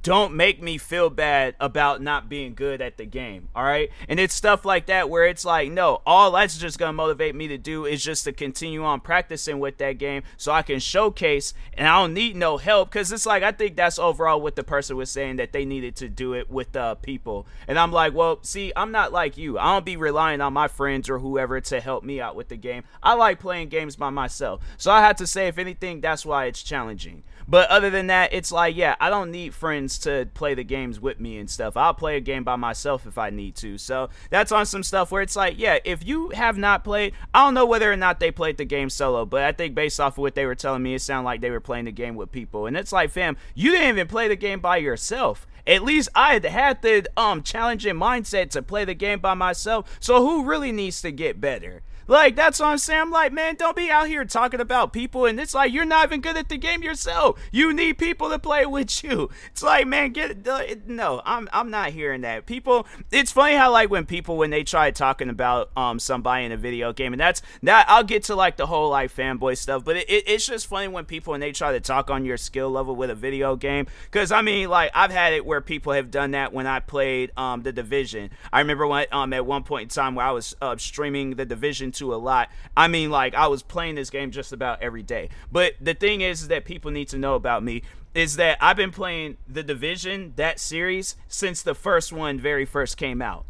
don't 0.04 0.34
make 0.34 0.62
me 0.62 0.78
feel 0.78 1.10
bad 1.10 1.56
about 1.60 2.02
not 2.02 2.30
being 2.30 2.54
good 2.54 2.82
at 2.82 2.98
the 2.98 3.06
game. 3.06 3.50
All 3.56 3.64
right. 3.64 3.90
And 4.08 4.20
it's 4.20 4.34
stuff 4.34 4.66
like 4.66 4.86
that 4.88 5.10
where 5.10 5.26
it's 5.26 5.46
like, 5.46 5.72
no, 5.72 6.02
all 6.06 6.32
that's 6.32 6.58
just 6.58 6.80
going 6.80 6.90
to 6.90 6.94
motivate 6.94 7.36
me 7.36 7.48
to 7.50 7.58
do 7.58 7.86
is 7.86 8.04
just 8.04 8.24
to 8.26 8.32
continue 8.32 8.84
on 8.84 9.02
practicing 9.02 9.60
with 9.60 9.78
that 9.78 9.94
game 9.94 10.24
so 10.38 10.52
I 10.52 10.62
can 10.62 10.80
showcase 10.80 11.54
and 11.74 11.88
I 11.88 12.00
don't 12.00 12.14
need 12.14 12.36
no 12.36 12.58
help. 12.58 12.92
Cause 12.92 13.12
it's 13.12 13.26
like, 13.26 13.44
I 13.44 13.52
think 13.52 13.76
that's 13.76 14.00
overall 14.00 14.42
what 14.42 14.56
the 14.56 14.64
person 14.64 14.96
was 14.98 15.10
saying 15.10 15.38
that 15.38 15.52
they 15.52 15.66
needed 15.66 15.96
to 15.98 16.10
do 16.10 16.34
it 16.34 16.50
with 16.50 16.76
uh, 16.76 16.96
people. 16.96 17.46
And 17.68 17.78
I'm 17.78 17.92
like, 17.92 18.14
well, 18.14 18.40
see, 18.44 18.72
I'm 18.76 18.92
not 18.92 19.12
like 19.12 19.38
you. 19.38 19.58
I 19.58 19.74
don't 19.74 19.86
be 19.86 19.98
relying 19.98 20.42
on 20.42 20.54
my 20.54 20.68
friends 20.68 21.10
or 21.10 21.20
whoever 21.20 21.60
to 21.62 21.80
help 21.80 22.04
me 22.04 22.22
out 22.22 22.36
with 22.36 22.48
the 22.48 22.58
game. 22.58 22.84
I 23.04 23.14
like 23.14 23.40
playing 23.40 23.70
games 23.70 23.96
by 23.96 24.10
myself. 24.10 24.62
So 24.78 24.92
I 24.92 25.02
had 25.02 25.18
to 25.18 25.28
say, 25.28 25.48
if 25.48 25.58
anything, 25.58 26.02
that's 26.02 26.26
why 26.26 26.46
it's 26.46 26.64
challenging. 26.64 27.24
But 27.48 27.70
other 27.70 27.90
than 27.90 28.08
that, 28.08 28.34
it's 28.34 28.52
like, 28.52 28.76
yeah, 28.76 28.96
I 29.00 29.10
don't 29.10 29.32
need 29.32 29.54
friends 29.54 29.81
to 29.90 30.28
play 30.34 30.54
the 30.54 30.64
games 30.64 31.00
with 31.00 31.20
me 31.20 31.38
and 31.38 31.50
stuff. 31.50 31.78
I'll 31.78 31.94
play 31.94 32.18
a 32.18 32.22
game 32.22 32.44
by 32.44 32.56
myself 32.56 33.06
if 33.06 33.18
I 33.18 33.30
need 33.30 33.56
to. 33.58 33.78
So 33.78 34.10
that's 34.30 34.52
on 34.52 34.66
some 34.66 34.84
stuff 34.84 35.12
where 35.12 35.22
it's 35.22 35.36
like, 35.36 35.60
yeah, 35.60 35.80
if 35.84 36.06
you 36.06 36.30
have 36.30 36.58
not 36.58 36.84
played, 36.84 37.14
I 37.34 37.44
don't 37.44 37.54
know 37.54 37.66
whether 37.66 37.92
or 37.92 37.98
not 37.98 38.20
they 38.20 38.32
played 38.32 38.58
the 38.58 38.66
game 38.66 38.90
solo, 38.90 39.26
but 39.26 39.44
I 39.44 39.52
think 39.52 39.76
based 39.76 40.00
off 40.00 40.14
of 40.14 40.20
what 40.20 40.36
they 40.36 40.46
were 40.46 40.56
telling 40.56 40.84
me, 40.84 40.96
it 40.96 41.02
sounded 41.02 41.26
like 41.26 41.42
they 41.42 41.52
were 41.52 41.60
playing 41.60 41.86
the 41.86 41.92
game 41.92 42.16
with 42.16 42.32
people. 42.32 42.66
And 42.66 42.78
it's 42.78 42.92
like, 42.92 43.12
fam, 43.12 43.38
you 43.56 43.72
didn't 43.72 43.90
even 43.90 44.08
play 44.08 44.28
the 44.28 44.36
game 44.36 44.60
by 44.60 44.78
yourself. 44.78 45.48
At 45.68 45.84
least 45.84 46.10
I 46.16 46.34
had 46.34 46.46
had 46.46 46.82
the 46.82 47.08
um 47.18 47.44
challenging 47.44 47.96
mindset 47.96 48.50
to 48.52 48.62
play 48.62 48.86
the 48.86 48.96
game 48.96 49.20
by 49.20 49.34
myself. 49.34 49.98
So 50.00 50.26
who 50.26 50.46
really 50.46 50.72
needs 50.72 51.02
to 51.02 51.12
get 51.12 51.40
better? 51.40 51.84
Like, 52.12 52.36
that's 52.36 52.60
what 52.60 52.68
I'm 52.68 52.78
saying. 52.78 53.00
I'm 53.04 53.10
like, 53.10 53.32
man, 53.32 53.56
don't 53.56 53.74
be 53.74 53.90
out 53.90 54.10
here 54.10 54.26
talking 54.26 54.60
about 54.60 54.92
people. 54.92 55.28
And 55.28 55.40
it's 55.40 55.54
like, 55.54 55.72
you're 55.72 55.86
not 55.86 56.08
even 56.08 56.20
good 56.20 56.36
at 56.36 56.50
the 56.50 56.58
game 56.58 56.84
yourself. 56.84 57.40
You 57.54 57.72
need 57.72 57.98
people 57.98 58.30
to 58.32 58.38
play 58.38 58.66
with 58.66 59.02
you. 59.02 59.30
It's 59.50 59.64
like, 59.64 59.88
man, 59.88 60.12
get, 60.12 60.46
uh, 60.46 60.62
no, 60.86 61.22
I'm, 61.24 61.48
I'm 61.54 61.70
not 61.70 61.92
hearing 61.92 62.20
that. 62.22 62.46
People, 62.48 62.86
it's 63.14 63.32
funny 63.32 63.56
how, 63.56 63.72
like, 63.72 63.90
when 63.90 64.06
people, 64.06 64.36
when 64.36 64.50
they 64.50 64.66
try 64.66 64.92
talking 64.92 65.30
about, 65.30 65.72
um, 65.78 66.00
somebody 66.00 66.44
in 66.44 66.52
a 66.52 66.58
video 66.58 66.92
game, 66.92 67.14
and 67.14 67.20
that's, 67.22 67.42
that, 67.64 67.86
I'll 67.88 68.04
get 68.04 68.24
to, 68.24 68.36
like, 68.36 68.58
the 68.58 68.66
whole, 68.66 68.90
like, 68.90 69.16
fanboy 69.16 69.58
stuff, 69.58 69.86
but 69.86 69.96
it, 69.96 70.10
it, 70.10 70.26
it's 70.28 70.46
just 70.46 70.68
funny 70.68 70.90
when 70.90 71.06
people, 71.06 71.32
when 71.32 71.40
they 71.40 71.54
try 71.54 71.72
to 71.72 71.80
talk 71.80 72.10
on 72.10 72.26
your 72.26 72.36
skill 72.36 72.70
level 72.70 72.94
with 72.94 73.10
a 73.10 73.16
video 73.16 73.56
game. 73.56 73.88
Cause, 74.12 74.34
I 74.34 74.42
mean, 74.42 74.68
like, 74.68 74.92
I've 74.94 75.12
had 75.12 75.32
it 75.32 75.46
where 75.46 75.62
people 75.62 75.94
have 75.94 76.12
done 76.12 76.32
that 76.32 76.52
when 76.52 76.68
I 76.68 76.82
played, 76.82 77.32
um, 77.38 77.64
The 77.64 77.72
Division. 77.72 78.32
I 78.52 78.60
remember 78.60 78.86
when, 78.86 79.06
um, 79.14 79.32
at 79.32 79.46
one 79.46 79.64
point 79.64 79.84
in 79.84 79.88
time 79.88 80.16
where 80.16 80.26
I 80.26 80.32
was, 80.32 80.58
uh, 80.62 80.76
streaming 80.76 81.36
The 81.36 81.46
Division 81.46 81.94
into 82.02 82.14
a 82.14 82.18
lot. 82.18 82.50
I 82.76 82.88
mean, 82.88 83.12
like 83.12 83.36
I 83.36 83.48
was 83.48 83.64
playing 83.64 83.96
this 83.96 84.10
game 84.10 84.32
just 84.32 84.52
about 84.52 84.82
every 84.82 85.04
day. 85.04 85.30
But 85.52 85.74
the 85.80 85.94
thing 85.94 86.22
is, 86.22 86.42
is 86.42 86.48
that 86.50 86.66
people 86.66 86.92
need 86.92 87.10
to 87.10 87.18
know 87.18 87.36
about 87.36 87.64
me 87.64 87.84
is 88.14 88.36
that 88.36 88.58
I've 88.60 88.76
been 88.76 88.92
playing 88.92 89.38
the 89.48 89.64
Division 89.64 90.34
that 90.36 90.60
series 90.60 91.16
since 91.30 91.62
the 91.62 91.74
first 91.74 92.12
one 92.12 92.40
very 92.40 92.66
first 92.66 92.98
came 92.98 93.22
out. 93.22 93.46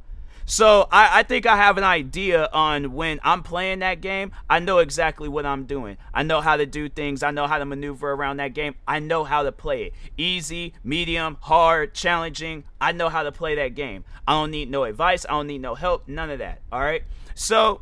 So 0.46 0.88
I, 0.92 1.20
I, 1.20 1.24
think 1.24 1.46
I 1.46 1.56
have 1.56 1.78
an 1.78 1.84
idea 1.84 2.50
on 2.52 2.94
when 2.94 3.20
I'm 3.24 3.42
playing 3.42 3.80
that 3.80 4.02
game. 4.02 4.32
I 4.50 4.60
know 4.60 4.80
exactly 4.80 5.30
what 5.30 5.46
I'm 5.46 5.66
doing. 5.66 5.98
I 6.14 6.24
know 6.24 6.42
how 6.42 6.58
to 6.58 6.66
do 6.66 6.90
things. 6.90 7.24
I 7.24 7.32
know 7.32 7.48
how 7.48 7.58
to 7.58 7.66
maneuver 7.66 8.12
around 8.12 8.38
that 8.38 8.54
game. 8.54 8.76
I 8.88 9.00
know 9.00 9.24
how 9.24 9.44
to 9.44 9.52
play 9.52 9.84
it. 9.84 9.94
Easy, 10.18 10.74
medium, 10.84 11.38
hard, 11.42 11.94
challenging. 11.94 12.66
I 12.80 12.92
know 12.92 13.10
how 13.10 13.24
to 13.24 13.32
play 13.32 13.56
that 13.56 13.76
game. 13.76 14.04
I 14.28 14.34
don't 14.34 14.52
need 14.52 14.70
no 14.70 14.84
advice. 14.84 15.26
I 15.26 15.32
don't 15.32 15.48
need 15.48 15.62
no 15.62 15.76
help. 15.76 16.08
None 16.08 16.30
of 16.30 16.40
that. 16.40 16.62
All 16.72 16.82
right. 16.82 17.04
So 17.34 17.82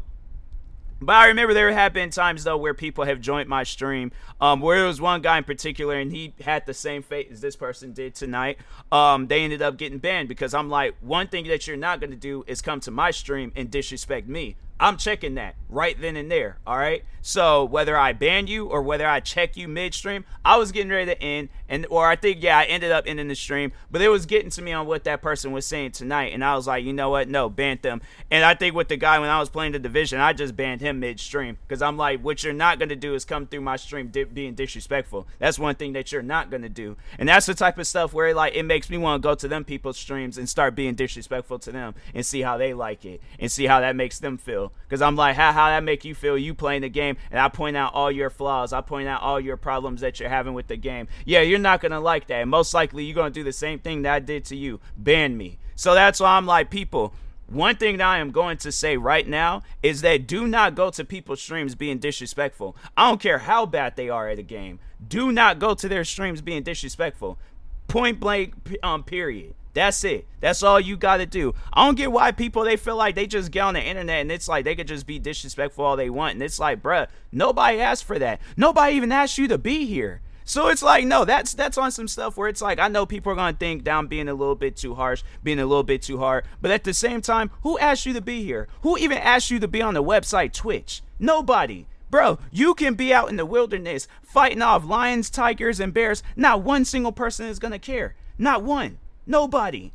but 1.01 1.16
I 1.16 1.28
remember 1.28 1.54
there 1.54 1.72
have 1.72 1.94
been 1.94 2.10
times 2.10 2.44
though 2.44 2.57
where 2.57 2.74
people 2.74 3.06
have 3.06 3.22
joined 3.22 3.50
my 3.50 3.63
stream, 3.63 4.12
um, 4.42 4.62
where 4.62 4.78
there 4.78 4.88
was 4.88 5.01
one 5.01 5.22
guy 5.22 5.38
in 5.38 5.44
particular, 5.44 5.95
and 5.95 6.12
he 6.12 6.33
had 6.42 6.66
the 6.66 6.74
same 6.74 7.02
fate 7.02 7.30
as 7.31 7.42
this 7.42 7.56
person 7.56 7.94
did 7.94 8.16
tonight. 8.16 8.57
Um, 8.92 9.28
they 9.28 9.42
ended 9.42 9.62
up 9.62 9.78
getting 9.78 10.00
banned 10.00 10.28
because 10.30 10.54
I'm 10.54 10.69
like, 10.69 10.95
one 11.02 11.28
thing 11.28 11.47
that 11.47 11.68
you're 11.68 11.78
not 11.78 12.02
gonna 12.02 12.16
do 12.16 12.44
is 12.47 12.62
come 12.62 12.80
to 12.81 12.92
my 12.92 13.12
stream 13.12 13.52
and 13.56 13.71
disrespect 13.71 14.28
me. 14.28 14.56
I'm 14.80 14.98
checking 14.98 15.36
that 15.36 15.56
right 15.69 16.00
then 16.00 16.16
and 16.16 16.31
there. 16.31 16.57
All 16.66 16.78
right. 16.78 17.04
So 17.21 17.66
whether 17.66 17.98
I 17.98 18.14
ban 18.14 18.48
you 18.48 18.68
or 18.68 18.81
whether 18.81 19.06
I 19.06 19.19
check 19.19 19.57
you 19.57 19.68
midstream, 19.68 20.24
I 20.44 20.57
was 20.57 20.71
getting 20.71 20.90
ready 20.90 21.12
to 21.12 21.21
end, 21.21 21.50
and 21.68 21.86
or 21.90 22.07
I 22.07 22.16
think 22.16 22.42
yeah, 22.42 22.57
I 22.57 22.64
ended 22.64 22.92
up 22.92 23.04
ending 23.07 23.28
the 23.28 23.36
stream, 23.36 23.74
but 23.92 24.02
it 24.02 24.07
was 24.07 24.26
getting 24.26 24.50
to 24.52 24.62
me 24.62 24.71
on 24.71 24.88
what 24.88 25.04
that 25.04 25.21
person 25.21 25.52
was 25.52 25.66
saying 25.66 25.92
tonight, 25.92 26.33
and 26.33 26.44
I 26.44 26.56
was 26.56 26.66
like, 26.66 26.86
you 26.86 26.94
know 26.94 27.09
what, 27.09 27.28
no, 27.28 27.50
ban 27.50 27.80
them. 27.81 28.02
And 28.31 28.45
I 28.45 28.54
think 28.56 28.74
with 28.74 28.88
the 28.88 28.98
guy 28.98 29.19
when 29.19 29.30
I 29.30 29.40
was 29.40 29.50
playing 29.50 29.74
the 29.74 29.80
division, 29.80 30.19
I 30.19 30.33
just 30.33 30.56
banned 30.56 30.81
him 30.81 31.02
midstream 31.02 31.57
because 31.68 31.81
I'm 31.81 31.98
like, 31.98 32.21
what 32.21 32.44
you're 32.44 32.54
not 32.54 32.80
gonna 32.80 32.95
do 32.95 33.14
is 33.14 33.26
come 33.26 33.48
through 33.48 33.62
my 33.62 33.76
stream 33.76 34.07
di- 34.07 34.24
being 34.24 34.56
disrespectful. 34.56 35.28
That's 35.40 35.59
one 35.59 35.76
thing 35.76 35.94
that 35.94 36.12
you're 36.12 36.21
not 36.21 36.50
gonna 36.50 36.69
do, 36.69 36.95
and 37.18 37.28
that's 37.28 37.45
the 37.45 37.54
type 37.54 37.78
of 37.78 37.86
stuff 37.86 38.14
where 38.14 38.33
like 38.33 38.56
it 38.56 38.64
makes 38.64 38.90
me 38.90 38.98
want 38.98 39.21
to 39.21 39.28
go 39.28 39.36
to 39.36 39.48
them 39.48 39.66
people's 39.66 39.98
streams 39.98 40.38
and 40.38 40.48
start 40.48 40.74
being 40.74 40.95
disrespectful 40.95 41.59
to 41.59 41.71
them 41.71 41.95
and 42.16 42.26
see 42.26 42.42
how 42.42 42.57
they 42.57 42.74
like 42.74 43.04
it 43.04 43.21
and 43.38 43.52
see 43.52 43.66
how 43.66 43.81
that 43.81 43.95
makes 43.95 44.19
them 44.19 44.38
feel. 44.38 44.69
Because 44.88 45.02
I'm 45.02 45.16
like, 45.16 45.35
how 45.35 45.52
how 45.52 45.68
that 45.68 45.83
make 45.83 46.04
you 46.04 46.16
feel? 46.16 46.38
You 46.38 46.54
playing 46.54 46.81
the 46.81 46.90
game, 46.90 47.18
and 47.30 47.40
I 47.40 47.47
point 47.49 47.78
out 47.78 47.94
all 47.94 48.11
your 48.11 48.30
flaws. 48.30 48.73
I 48.73 48.81
point 48.81 49.07
out 49.07 49.21
all 49.21 49.40
your 49.40 49.57
problems 49.57 50.02
that 50.02 50.19
you're 50.19 50.30
having 50.30 50.54
with 50.54 50.68
the 50.68 50.78
game. 50.78 51.07
Yeah, 51.26 51.42
you're 51.42 51.59
not 51.59 51.81
gonna 51.81 51.99
like 51.99 52.28
that. 52.28 52.47
most 52.47 52.73
likely, 52.73 53.04
you're 53.06 53.16
gonna 53.16 53.30
do 53.30 53.44
the 53.44 53.54
same 53.54 53.80
thing 53.80 54.02
that 54.04 54.14
I 54.14 54.19
did 54.19 54.45
to 54.45 54.56
you. 54.56 54.80
Ban 54.97 55.38
me. 55.38 55.59
So 55.76 55.94
that's 55.94 56.19
why 56.19 56.38
I'm 56.38 56.45
like, 56.45 56.69
people. 56.69 57.14
One 57.47 57.78
thing 57.78 57.97
that 57.97 58.07
I 58.07 58.19
am 58.19 58.30
going 58.30 58.57
to 58.57 58.71
say 58.71 58.95
right 58.97 59.28
now 59.28 59.64
is 59.81 60.02
that 60.02 60.28
do 60.28 60.47
not 60.47 60.76
go 60.76 60.92
to 60.92 61.04
people's 61.04 61.42
streams 61.42 61.73
being 61.73 61.97
disrespectful. 61.97 62.76
I 62.95 63.09
don't 63.09 63.19
care 63.19 63.40
how 63.40 63.66
bad 63.66 63.95
they 63.95 64.07
are 64.07 64.30
at 64.30 64.38
a 64.38 64.44
game. 64.44 64.80
Do 65.07 65.31
not 65.31 65.57
go 65.57 65.73
to 65.73 65.88
their 65.88 66.04
streams 66.04 66.42
being 66.42 66.61
disrespectful. 66.61 67.40
Point 67.88 68.19
blank, 68.19 68.54
um, 68.83 69.04
period. 69.04 69.56
That's 69.80 70.04
it. 70.04 70.28
That's 70.42 70.62
all 70.62 70.78
you 70.78 70.98
got 70.98 71.18
to 71.18 71.26
do. 71.26 71.56
I 71.71 71.86
don't 71.86 71.95
get 71.95 72.12
why 72.12 72.33
people 72.33 72.66
they 72.66 72.76
feel 72.76 72.98
like 72.98 73.16
they 73.16 73.26
just 73.26 73.50
get 73.50 73.62
on 73.62 73.76
the 73.76 73.81
internet 73.81 74.19
and 74.19 74.30
it's 74.30 74.50
like 74.50 74.66
they 74.66 74.76
could 74.76 74.90
just 74.90 75.07
be 75.07 75.19
disrespectful 75.19 75.86
all 75.86 75.95
they 75.95 76.09
want. 76.09 76.33
And 76.33 76.44
it's 76.44 76.59
like, 76.59 76.83
bruh, 76.83 77.07
nobody 77.31 77.80
asked 77.80 78.04
for 78.04 78.19
that. 78.19 78.42
Nobody 78.57 78.98
even 78.98 79.14
asked 79.14 79.38
you 79.38 79.48
to 79.48 79.57
be 79.57 79.86
here. 79.86 80.19
So 80.44 80.68
it's 80.68 80.83
like, 80.83 81.06
no, 81.06 81.24
that's 81.24 81.54
that's 81.54 81.78
on 81.78 81.94
some 81.94 82.09
stuff 82.09 82.36
where 82.36 82.50
it's 82.50 82.62
like 82.62 82.78
I 82.78 82.90
know 82.90 83.06
people 83.06 83.31
are 83.31 83.38
gonna 83.38 83.56
think 83.56 83.86
down 83.86 84.07
being 84.07 84.28
a 84.28 84.33
little 84.33 84.54
bit 84.54 84.76
too 84.76 84.95
harsh, 84.95 85.24
being 85.44 85.59
a 85.59 85.66
little 85.66 85.83
bit 85.83 86.02
too 86.02 86.18
hard, 86.18 86.44
but 86.62 86.71
at 86.71 86.83
the 86.83 86.94
same 86.94 87.21
time, 87.21 87.50
who 87.64 87.80
asked 87.80 88.06
you 88.06 88.12
to 88.12 88.21
be 88.21 88.44
here? 88.44 88.68
Who 88.81 88.98
even 88.98 89.18
asked 89.18 89.50
you 89.50 89.59
to 89.59 89.68
be 89.69 89.81
on 89.81 89.94
the 89.94 90.04
website 90.04 90.52
Twitch? 90.52 91.04
Nobody. 91.19 91.86
Bro, 92.09 92.40
you 92.52 92.74
can 92.74 92.95
be 92.95 93.14
out 93.14 93.30
in 93.30 93.38
the 93.38 93.45
wilderness 93.45 94.09
fighting 94.24 94.62
off 94.62 94.83
lions, 94.83 95.30
tigers, 95.30 95.80
and 95.80 95.94
bears. 95.94 96.21
Not 96.36 96.64
one 96.64 96.83
single 96.83 97.14
person 97.14 97.45
is 97.45 97.59
gonna 97.59 97.80
care. 97.80 98.16
Not 98.38 98.62
one. 98.62 98.98
Nobody. 99.30 99.94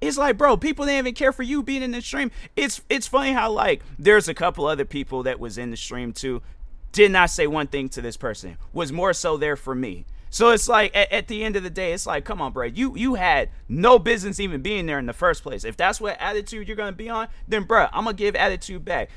It's 0.00 0.16
like, 0.16 0.38
bro, 0.38 0.56
people 0.56 0.84
didn't 0.84 0.98
even 0.98 1.14
care 1.14 1.32
for 1.32 1.42
you 1.42 1.62
being 1.62 1.82
in 1.82 1.90
the 1.90 2.00
stream. 2.00 2.30
It's 2.54 2.80
it's 2.88 3.08
funny 3.08 3.32
how 3.32 3.50
like 3.50 3.82
there's 3.98 4.28
a 4.28 4.34
couple 4.34 4.66
other 4.66 4.84
people 4.84 5.24
that 5.24 5.40
was 5.40 5.58
in 5.58 5.70
the 5.70 5.76
stream 5.76 6.12
too 6.12 6.40
did 6.92 7.10
not 7.10 7.28
say 7.28 7.46
one 7.46 7.66
thing 7.66 7.90
to 7.90 8.00
this 8.00 8.16
person, 8.16 8.56
was 8.72 8.90
more 8.92 9.12
so 9.12 9.36
there 9.36 9.56
for 9.56 9.74
me. 9.74 10.06
So 10.30 10.50
it's 10.50 10.68
like 10.68 10.96
at, 10.96 11.12
at, 11.12 11.28
the 11.28 11.44
end 11.44 11.56
of 11.56 11.62
the 11.62 11.70
day, 11.70 11.92
it's 11.92 12.06
like, 12.06 12.24
come 12.24 12.40
on, 12.40 12.52
bro. 12.52 12.66
You 12.66 12.96
you 12.96 13.14
had 13.14 13.50
no 13.68 13.98
business 13.98 14.40
even 14.40 14.62
being 14.62 14.86
there 14.86 14.98
in 14.98 15.06
the 15.06 15.12
first 15.12 15.42
place. 15.42 15.64
If 15.64 15.76
that's 15.76 16.00
what 16.00 16.16
attitude 16.20 16.68
you're 16.68 16.76
gonna 16.76 16.92
be 16.92 17.10
on, 17.10 17.28
then 17.48 17.64
bro, 17.64 17.88
I'm 17.92 18.04
gonna 18.04 18.14
give 18.14 18.36
attitude 18.36 18.84
back. 18.84 19.10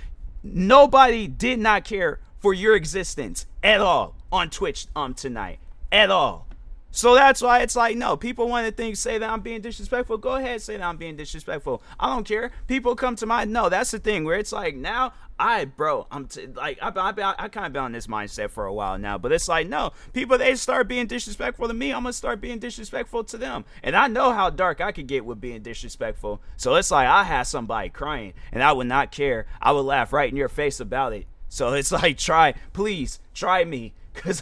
Nobody 0.43 1.27
did 1.27 1.59
not 1.59 1.83
care 1.85 2.19
for 2.39 2.53
your 2.53 2.75
existence 2.75 3.45
at 3.63 3.81
all 3.81 4.15
on 4.31 4.49
Twitch 4.49 4.87
um 4.95 5.13
tonight. 5.13 5.59
At 5.91 6.09
all. 6.11 6.48
So 6.91 7.13
that's 7.13 7.41
why 7.41 7.59
it's 7.59 7.75
like, 7.75 7.95
no, 7.97 8.17
people 8.17 8.49
want 8.49 8.65
to 8.65 8.71
think, 8.71 8.95
say 8.95 9.19
that 9.19 9.29
I'm 9.29 9.41
being 9.41 9.61
disrespectful. 9.61 10.17
Go 10.17 10.35
ahead, 10.35 10.61
say 10.61 10.77
that 10.77 10.83
I'm 10.83 10.97
being 10.97 11.15
disrespectful. 11.15 11.83
I 11.99 12.07
don't 12.07 12.23
care. 12.23 12.51
People 12.67 12.95
come 12.95 13.15
to 13.17 13.25
my, 13.25 13.45
no, 13.45 13.69
that's 13.69 13.91
the 13.91 13.99
thing 13.99 14.23
where 14.23 14.39
it's 14.39 14.51
like, 14.51 14.75
now, 14.75 15.13
I, 15.37 15.65
bro, 15.65 16.07
I'm 16.11 16.27
t- 16.27 16.47
like, 16.47 16.79
I've 16.81 16.97
I, 16.97 17.11
I, 17.11 17.35
I 17.37 17.47
kind 17.47 17.67
of 17.67 17.73
been 17.73 17.83
on 17.83 17.91
this 17.91 18.07
mindset 18.07 18.49
for 18.49 18.65
a 18.65 18.73
while 18.73 18.97
now, 18.97 19.17
but 19.17 19.31
it's 19.31 19.47
like, 19.47 19.67
no, 19.67 19.91
people, 20.13 20.37
they 20.37 20.55
start 20.55 20.87
being 20.87 21.05
disrespectful 21.05 21.67
to 21.67 21.73
me. 21.73 21.93
I'm 21.93 22.03
going 22.03 22.11
to 22.11 22.17
start 22.17 22.41
being 22.41 22.59
disrespectful 22.59 23.23
to 23.25 23.37
them. 23.37 23.65
And 23.83 23.95
I 23.95 24.07
know 24.07 24.33
how 24.33 24.49
dark 24.49 24.81
I 24.81 24.91
could 24.91 25.07
get 25.07 25.25
with 25.25 25.39
being 25.39 25.61
disrespectful. 25.61 26.41
So 26.57 26.75
it's 26.75 26.91
like, 26.91 27.07
I 27.07 27.23
had 27.23 27.43
somebody 27.43 27.89
crying 27.89 28.33
and 28.51 28.63
I 28.63 28.71
would 28.71 28.87
not 28.87 29.11
care. 29.11 29.45
I 29.61 29.71
would 29.71 29.81
laugh 29.81 30.11
right 30.11 30.29
in 30.29 30.35
your 30.35 30.49
face 30.49 30.79
about 30.79 31.13
it. 31.13 31.27
So 31.49 31.73
it's 31.73 31.91
like, 31.91 32.17
try, 32.17 32.55
please, 32.73 33.19
try 33.33 33.63
me 33.63 33.93
because 34.23 34.41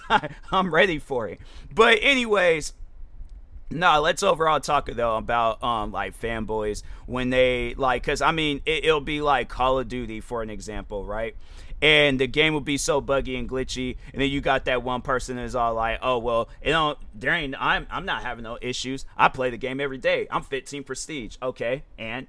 I'm 0.51 0.73
ready 0.73 0.99
for 0.99 1.27
it. 1.27 1.39
But 1.73 1.99
anyways, 2.01 2.73
no, 3.69 3.99
let's 4.01 4.23
overall 4.23 4.59
talk 4.59 4.89
though 4.91 5.17
about 5.17 5.61
um 5.63 5.91
like 5.91 6.19
fanboys 6.19 6.83
when 7.05 7.29
they 7.29 7.73
like 7.75 8.03
because 8.03 8.21
I 8.21 8.31
mean 8.31 8.61
it, 8.65 8.85
will 8.85 9.01
be 9.01 9.21
like 9.21 9.49
Call 9.49 9.79
of 9.79 9.87
Duty 9.87 10.21
for 10.21 10.41
an 10.41 10.49
example, 10.49 11.05
right? 11.05 11.35
And 11.79 12.19
the 12.19 12.25
game 12.25 12.53
will 12.53 12.61
be 12.61 12.77
so 12.77 13.01
buggy 13.01 13.35
and 13.35 13.47
glitchy, 13.47 13.97
and 14.11 14.19
then 14.19 14.31
you 14.31 14.41
got 14.41 14.65
that 14.65 14.81
one 14.81 15.03
person 15.03 15.35
that's 15.35 15.53
all 15.53 15.75
like, 15.75 15.99
"Oh 16.01 16.17
well, 16.17 16.49
you 16.65 16.71
know, 16.71 16.95
there 17.13 17.31
ain't 17.31 17.55
I'm 17.59 17.85
I'm 17.91 18.05
not 18.05 18.23
having 18.23 18.43
no 18.43 18.57
issues. 18.61 19.05
I 19.15 19.27
play 19.27 19.51
the 19.51 19.57
game 19.57 19.79
every 19.79 19.99
day. 19.99 20.27
I'm 20.31 20.41
15 20.41 20.83
prestige, 20.83 21.37
okay, 21.43 21.83
and 21.99 22.25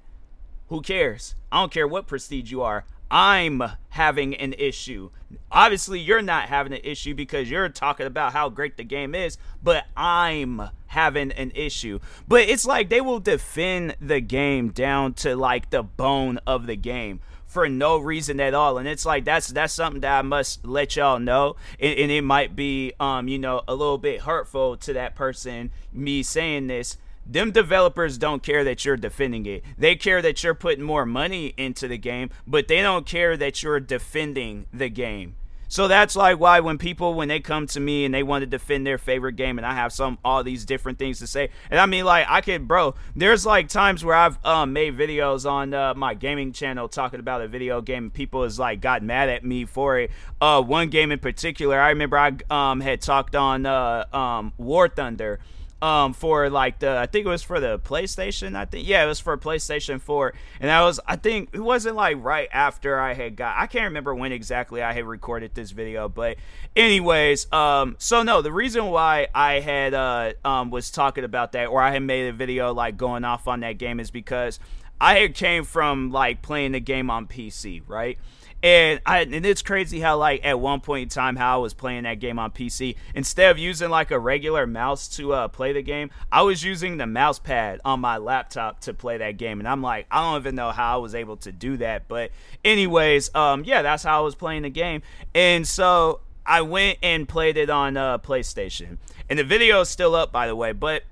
who 0.68 0.82
cares? 0.82 1.34
I 1.50 1.60
don't 1.60 1.72
care 1.72 1.88
what 1.88 2.06
prestige 2.06 2.50
you 2.50 2.60
are. 2.60 2.84
I'm 3.10 3.62
having 3.90 4.34
an 4.34 4.52
issue. 4.58 5.10
Obviously, 5.50 6.00
you're 6.00 6.22
not 6.22 6.48
having 6.48 6.72
an 6.72 6.80
issue 6.84 7.14
because 7.14 7.50
you're 7.50 7.68
talking 7.68 8.06
about 8.06 8.32
how 8.32 8.48
great 8.48 8.76
the 8.76 8.84
game 8.84 9.14
is, 9.14 9.38
but 9.62 9.84
I'm 9.96 10.62
having 10.86 11.32
an 11.32 11.52
issue. 11.54 12.00
But 12.26 12.48
it's 12.48 12.66
like 12.66 12.88
they 12.88 13.00
will 13.00 13.20
defend 13.20 13.96
the 14.00 14.20
game 14.20 14.70
down 14.70 15.14
to 15.14 15.36
like 15.36 15.70
the 15.70 15.82
bone 15.82 16.38
of 16.46 16.66
the 16.66 16.76
game 16.76 17.20
for 17.46 17.68
no 17.68 17.96
reason 17.96 18.38
at 18.40 18.52
all 18.52 18.76
and 18.76 18.86
it's 18.86 19.06
like 19.06 19.24
that's 19.24 19.48
that's 19.48 19.72
something 19.72 20.02
that 20.02 20.18
i 20.18 20.20
must 20.20 20.66
let 20.66 20.96
y'all 20.96 21.18
know 21.18 21.56
and, 21.80 21.98
and, 21.98 22.10
it 22.10 22.20
might 22.20 22.54
be 22.54 22.92
um 23.00 23.26
you 23.26 23.38
know 23.38 23.62
a 23.66 23.74
little 23.74 23.96
bit 23.96 24.20
hurtful 24.20 24.76
to 24.76 24.92
that 24.92 25.14
person 25.14 25.70
me 25.90 26.22
saying 26.22 26.66
this 26.66 26.98
them 27.28 27.50
developers 27.50 28.16
don't 28.16 28.42
care 28.42 28.64
that 28.64 28.84
you're 28.84 28.96
defending 28.96 29.44
it. 29.46 29.62
They 29.76 29.94
care 29.96 30.22
that 30.22 30.42
you're 30.42 30.54
putting 30.54 30.84
more 30.84 31.04
money 31.04 31.54
into 31.56 31.86
the 31.86 31.98
game, 31.98 32.30
but 32.46 32.68
they 32.68 32.80
don't 32.80 33.06
care 33.06 33.36
that 33.36 33.62
you're 33.62 33.80
defending 33.80 34.66
the 34.72 34.88
game. 34.88 35.36
So 35.70 35.86
that's 35.86 36.16
like 36.16 36.40
why 36.40 36.60
when 36.60 36.78
people 36.78 37.12
when 37.12 37.28
they 37.28 37.40
come 37.40 37.66
to 37.68 37.80
me 37.80 38.06
and 38.06 38.14
they 38.14 38.22
want 38.22 38.40
to 38.40 38.46
defend 38.46 38.86
their 38.86 38.96
favorite 38.96 39.36
game 39.36 39.58
and 39.58 39.66
I 39.66 39.74
have 39.74 39.92
some 39.92 40.16
all 40.24 40.42
these 40.42 40.64
different 40.64 40.98
things 40.98 41.18
to 41.18 41.26
say. 41.26 41.50
And 41.70 41.78
I 41.78 41.84
mean 41.84 42.06
like 42.06 42.24
I 42.26 42.40
could 42.40 42.66
bro, 42.66 42.94
there's 43.14 43.44
like 43.44 43.68
times 43.68 44.02
where 44.02 44.16
I've 44.16 44.42
um, 44.46 44.72
made 44.72 44.96
videos 44.96 45.48
on 45.48 45.74
uh, 45.74 45.92
my 45.92 46.14
gaming 46.14 46.52
channel 46.52 46.88
talking 46.88 47.20
about 47.20 47.42
a 47.42 47.48
video 47.48 47.82
game 47.82 48.04
and 48.04 48.14
people 48.14 48.44
has 48.44 48.58
like 48.58 48.80
got 48.80 49.02
mad 49.02 49.28
at 49.28 49.44
me 49.44 49.66
for 49.66 49.98
it. 49.98 50.10
Uh, 50.40 50.62
one 50.62 50.88
game 50.88 51.12
in 51.12 51.18
particular, 51.18 51.78
I 51.78 51.90
remember 51.90 52.16
I 52.16 52.32
um, 52.48 52.80
had 52.80 53.02
talked 53.02 53.36
on 53.36 53.66
uh, 53.66 54.06
um, 54.10 54.54
War 54.56 54.88
Thunder 54.88 55.38
um 55.80 56.12
for 56.12 56.50
like 56.50 56.80
the 56.80 56.96
I 56.96 57.06
think 57.06 57.26
it 57.26 57.28
was 57.28 57.42
for 57.42 57.60
the 57.60 57.78
PlayStation. 57.78 58.56
I 58.56 58.64
think 58.64 58.86
yeah, 58.88 59.04
it 59.04 59.06
was 59.06 59.20
for 59.20 59.36
PlayStation 59.36 60.00
4. 60.00 60.34
And 60.60 60.68
that 60.68 60.82
was 60.82 60.98
I 61.06 61.16
think 61.16 61.50
it 61.52 61.60
wasn't 61.60 61.96
like 61.96 62.16
right 62.20 62.48
after 62.52 62.98
I 62.98 63.14
had 63.14 63.36
got 63.36 63.56
I 63.56 63.66
can't 63.66 63.84
remember 63.84 64.14
when 64.14 64.32
exactly 64.32 64.82
I 64.82 64.92
had 64.92 65.04
recorded 65.04 65.54
this 65.54 65.70
video, 65.70 66.08
but 66.08 66.36
anyways, 66.74 67.52
um 67.52 67.96
so 67.98 68.22
no, 68.22 68.42
the 68.42 68.52
reason 68.52 68.86
why 68.86 69.28
I 69.34 69.60
had 69.60 69.94
uh 69.94 70.32
um 70.44 70.70
was 70.70 70.90
talking 70.90 71.24
about 71.24 71.52
that 71.52 71.66
or 71.66 71.80
I 71.80 71.92
had 71.92 72.02
made 72.02 72.28
a 72.28 72.32
video 72.32 72.72
like 72.72 72.96
going 72.96 73.24
off 73.24 73.46
on 73.46 73.60
that 73.60 73.78
game 73.78 74.00
is 74.00 74.10
because 74.10 74.58
I 75.00 75.20
had 75.20 75.34
came 75.34 75.64
from 75.64 76.10
like 76.10 76.42
playing 76.42 76.72
the 76.72 76.80
game 76.80 77.08
on 77.08 77.26
PC, 77.26 77.82
right? 77.86 78.18
And 78.62 79.00
I 79.06 79.20
and 79.20 79.46
it's 79.46 79.62
crazy 79.62 80.00
how 80.00 80.16
like 80.16 80.44
at 80.44 80.58
one 80.58 80.80
point 80.80 81.04
in 81.04 81.08
time 81.08 81.36
how 81.36 81.54
I 81.54 81.58
was 81.58 81.74
playing 81.74 82.02
that 82.02 82.18
game 82.18 82.38
on 82.38 82.50
PC 82.50 82.96
instead 83.14 83.52
of 83.52 83.58
using 83.58 83.88
like 83.88 84.10
a 84.10 84.18
regular 84.18 84.66
mouse 84.66 85.06
to 85.16 85.32
uh, 85.32 85.48
play 85.48 85.72
the 85.72 85.82
game, 85.82 86.10
I 86.32 86.42
was 86.42 86.64
using 86.64 86.96
the 86.96 87.06
mouse 87.06 87.38
pad 87.38 87.80
on 87.84 88.00
my 88.00 88.16
laptop 88.16 88.80
to 88.80 88.94
play 88.94 89.18
that 89.18 89.36
game. 89.36 89.60
And 89.60 89.68
I'm 89.68 89.82
like, 89.82 90.06
I 90.10 90.22
don't 90.22 90.40
even 90.40 90.56
know 90.56 90.72
how 90.72 90.94
I 90.94 90.96
was 90.96 91.14
able 91.14 91.36
to 91.38 91.52
do 91.52 91.76
that, 91.76 92.08
but 92.08 92.32
anyways, 92.64 93.32
um, 93.34 93.62
yeah, 93.64 93.82
that's 93.82 94.02
how 94.02 94.18
I 94.18 94.22
was 94.22 94.34
playing 94.34 94.62
the 94.62 94.70
game. 94.70 95.02
And 95.34 95.66
so 95.66 96.20
I 96.44 96.62
went 96.62 96.98
and 97.02 97.28
played 97.28 97.56
it 97.56 97.70
on 97.70 97.96
uh, 97.96 98.18
PlayStation, 98.18 98.98
and 99.30 99.38
the 99.38 99.44
video 99.44 99.82
is 99.82 99.88
still 99.88 100.16
up 100.16 100.32
by 100.32 100.48
the 100.48 100.56
way, 100.56 100.72
but 100.72 101.04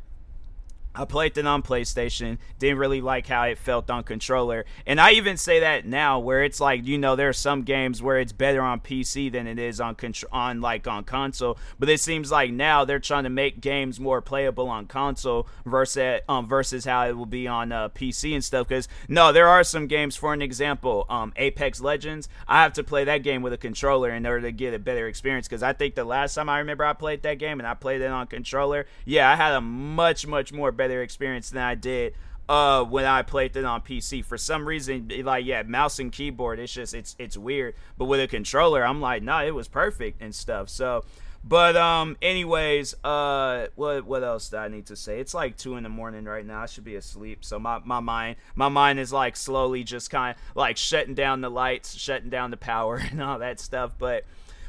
I 0.97 1.05
played 1.05 1.37
it 1.37 1.47
on 1.47 1.63
PlayStation. 1.63 2.39
Didn't 2.59 2.79
really 2.79 3.01
like 3.03 3.27
how 3.27 3.43
it 3.43 3.59
felt 3.59 3.91
on 3.91 4.03
controller. 4.03 4.65
And 4.87 4.99
I 5.01 5.13
even 5.13 5.37
say 5.37 5.61
that 5.61 5.85
now 5.85 6.19
where 6.19 6.43
it's 6.43 6.61
like, 6.61 6.87
you 6.87 6.97
know, 6.97 7.17
there 7.17 7.29
are 7.29 7.35
some 7.35 7.63
games 7.63 8.03
where 8.03 8.19
it's 8.19 8.33
better 8.33 8.63
on 8.63 8.81
PC 8.81 9.31
than 9.31 9.47
it 9.47 9.59
is 9.59 9.81
on 9.81 9.95
contr- 9.95 10.25
on 10.33 10.61
like 10.61 10.87
on 10.87 11.05
console, 11.05 11.59
but 11.79 11.91
it 11.91 12.01
seems 12.01 12.31
like 12.31 12.51
now 12.51 12.85
they're 12.85 12.99
trying 12.99 13.25
to 13.25 13.31
make 13.31 13.61
games 13.61 14.01
more 14.01 14.23
playable 14.23 14.69
on 14.69 14.87
console 14.87 15.47
versus 15.67 16.21
um 16.29 16.49
versus 16.49 16.85
how 16.85 17.07
it 17.07 17.13
will 17.13 17.27
be 17.27 17.47
on 17.47 17.73
uh, 17.73 17.89
PC 17.91 18.33
and 18.35 18.45
stuff 18.45 18.69
cuz 18.69 18.89
no, 19.09 19.33
there 19.33 19.49
are 19.49 19.65
some 19.65 19.87
games 19.87 20.17
for 20.17 20.33
an 20.33 20.41
example, 20.41 21.05
um 21.11 21.33
Apex 21.37 21.81
Legends, 21.81 22.29
I 22.49 22.63
have 22.63 22.73
to 22.75 22.85
play 22.85 23.05
that 23.05 23.23
game 23.23 23.43
with 23.43 23.53
a 23.53 23.59
controller 23.59 24.11
in 24.11 24.25
order 24.27 24.43
to 24.43 24.53
get 24.53 24.73
a 24.73 24.79
better 24.79 25.07
experience 25.09 25.49
cuz 25.49 25.63
I 25.63 25.73
think 25.73 25.95
the 25.95 26.05
last 26.05 26.35
time 26.35 26.49
I 26.49 26.59
remember 26.59 26.85
I 26.85 26.95
played 26.95 27.23
that 27.23 27.39
game 27.39 27.61
and 27.61 27.67
I 27.67 27.75
played 27.75 28.01
it 28.01 28.11
on 28.11 28.27
controller, 28.27 28.87
yeah, 29.05 29.31
I 29.31 29.37
had 29.37 29.55
a 29.55 29.61
much 29.61 30.27
much 30.27 30.53
more 30.53 30.73
better 30.73 30.86
better 30.89 31.03
experience 31.03 31.51
than 31.51 31.63
I 31.63 31.75
did 31.75 32.15
uh 32.49 32.85
when 32.85 33.05
I 33.05 33.23
played 33.23 33.57
it 33.57 33.65
on 33.65 33.81
PC. 33.83 34.25
For 34.25 34.39
some 34.39 34.67
reason, 34.67 35.11
like 35.25 35.45
yeah, 35.45 35.63
mouse 35.63 35.99
and 35.99 36.13
keyboard, 36.13 36.59
it's 36.59 36.73
just 36.73 36.95
it's 36.95 37.17
it's 37.19 37.37
weird. 37.37 37.75
But 37.99 38.07
with 38.07 38.21
a 38.21 38.29
controller, 38.29 38.85
I'm 38.85 39.01
like, 39.01 39.23
nah, 39.23 39.43
it 39.43 39.55
was 39.55 39.69
perfect 39.69 40.23
and 40.23 40.35
stuff. 40.35 40.69
So 40.69 41.05
but 41.43 41.77
um 41.77 42.17
anyways, 42.23 42.95
uh 43.05 43.69
what 43.75 44.05
what 44.05 44.23
else 44.23 44.49
do 44.49 44.57
I 44.57 44.69
need 44.69 44.87
to 44.87 44.97
say? 44.97 45.21
It's 45.21 45.35
like 45.35 45.57
two 45.57 45.77
in 45.77 45.83
the 45.83 45.89
morning 45.89 46.25
right 46.25 46.45
now. 46.45 46.63
I 46.63 46.67
should 46.67 46.85
be 46.85 46.97
asleep. 46.97 47.45
So 47.45 47.59
my, 47.59 47.81
my 47.85 48.01
mind 48.01 48.37
my 48.55 48.69
mind 48.69 48.99
is 48.99 49.13
like 49.13 49.37
slowly 49.37 49.85
just 49.85 50.11
kind 50.11 50.37
of 50.37 50.57
like 50.57 50.77
shutting 50.77 51.15
down 51.15 51.41
the 51.41 51.51
lights, 51.51 51.97
shutting 51.97 52.31
down 52.31 52.51
the 52.51 52.57
power 52.57 52.97
and 53.11 53.23
all 53.23 53.39
that 53.41 53.61
stuff. 53.61 53.93
But 53.99 54.25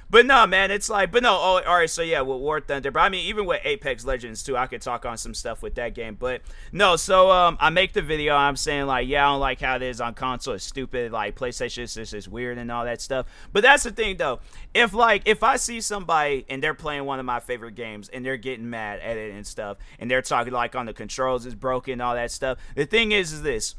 but 0.09 0.25
no, 0.25 0.47
man, 0.47 0.71
it's 0.71 0.89
like, 0.89 1.11
but 1.11 1.23
no, 1.23 1.33
oh, 1.33 1.61
all 1.65 1.77
right, 1.77 1.89
so 1.89 2.01
yeah, 2.01 2.21
with 2.21 2.39
War 2.39 2.61
Thunder, 2.61 2.91
but 2.91 2.99
I 2.99 3.09
mean, 3.09 3.25
even 3.25 3.45
with 3.45 3.61
Apex 3.63 4.05
Legends 4.05 4.43
too, 4.43 4.55
I 4.55 4.67
could 4.67 4.81
talk 4.81 5.05
on 5.05 5.17
some 5.17 5.33
stuff 5.33 5.61
with 5.61 5.75
that 5.75 5.93
game, 5.93 6.15
but 6.15 6.41
no, 6.71 6.95
so 6.95 7.31
um, 7.31 7.57
I 7.59 7.69
make 7.69 7.93
the 7.93 8.01
video, 8.01 8.35
I'm 8.35 8.55
saying 8.55 8.85
like, 8.85 9.07
yeah, 9.07 9.27
I 9.27 9.31
don't 9.31 9.39
like 9.39 9.59
how 9.59 9.75
it 9.75 9.81
is 9.81 9.99
on 9.99 10.13
console, 10.13 10.53
it's 10.53 10.63
stupid, 10.63 11.11
like 11.11 11.35
PlayStation 11.35 11.83
is 11.83 12.11
just 12.11 12.27
weird 12.27 12.57
and 12.57 12.71
all 12.71 12.85
that 12.85 13.01
stuff, 13.01 13.25
but 13.51 13.63
that's 13.63 13.83
the 13.83 13.91
thing 13.91 14.17
though, 14.17 14.39
if 14.73 14.93
like, 14.93 15.23
if 15.25 15.43
I 15.43 15.57
see 15.57 15.81
somebody 15.81 16.45
and 16.49 16.63
they're 16.63 16.73
playing 16.73 17.05
one 17.05 17.19
of 17.19 17.25
my 17.25 17.39
favorite 17.39 17.75
games 17.75 18.09
and 18.09 18.25
they're 18.25 18.37
getting 18.37 18.69
mad 18.69 18.99
at 18.99 19.17
it 19.17 19.33
and 19.33 19.45
stuff, 19.45 19.77
and 19.99 20.09
they're 20.09 20.21
talking 20.21 20.53
like 20.53 20.75
on 20.75 20.85
the 20.85 20.93
controls 20.93 21.45
is 21.45 21.55
broken, 21.55 22.01
all 22.01 22.15
that 22.15 22.31
stuff, 22.31 22.57
the 22.75 22.85
thing 22.85 23.11
is, 23.11 23.33
is 23.33 23.41
this 23.41 23.75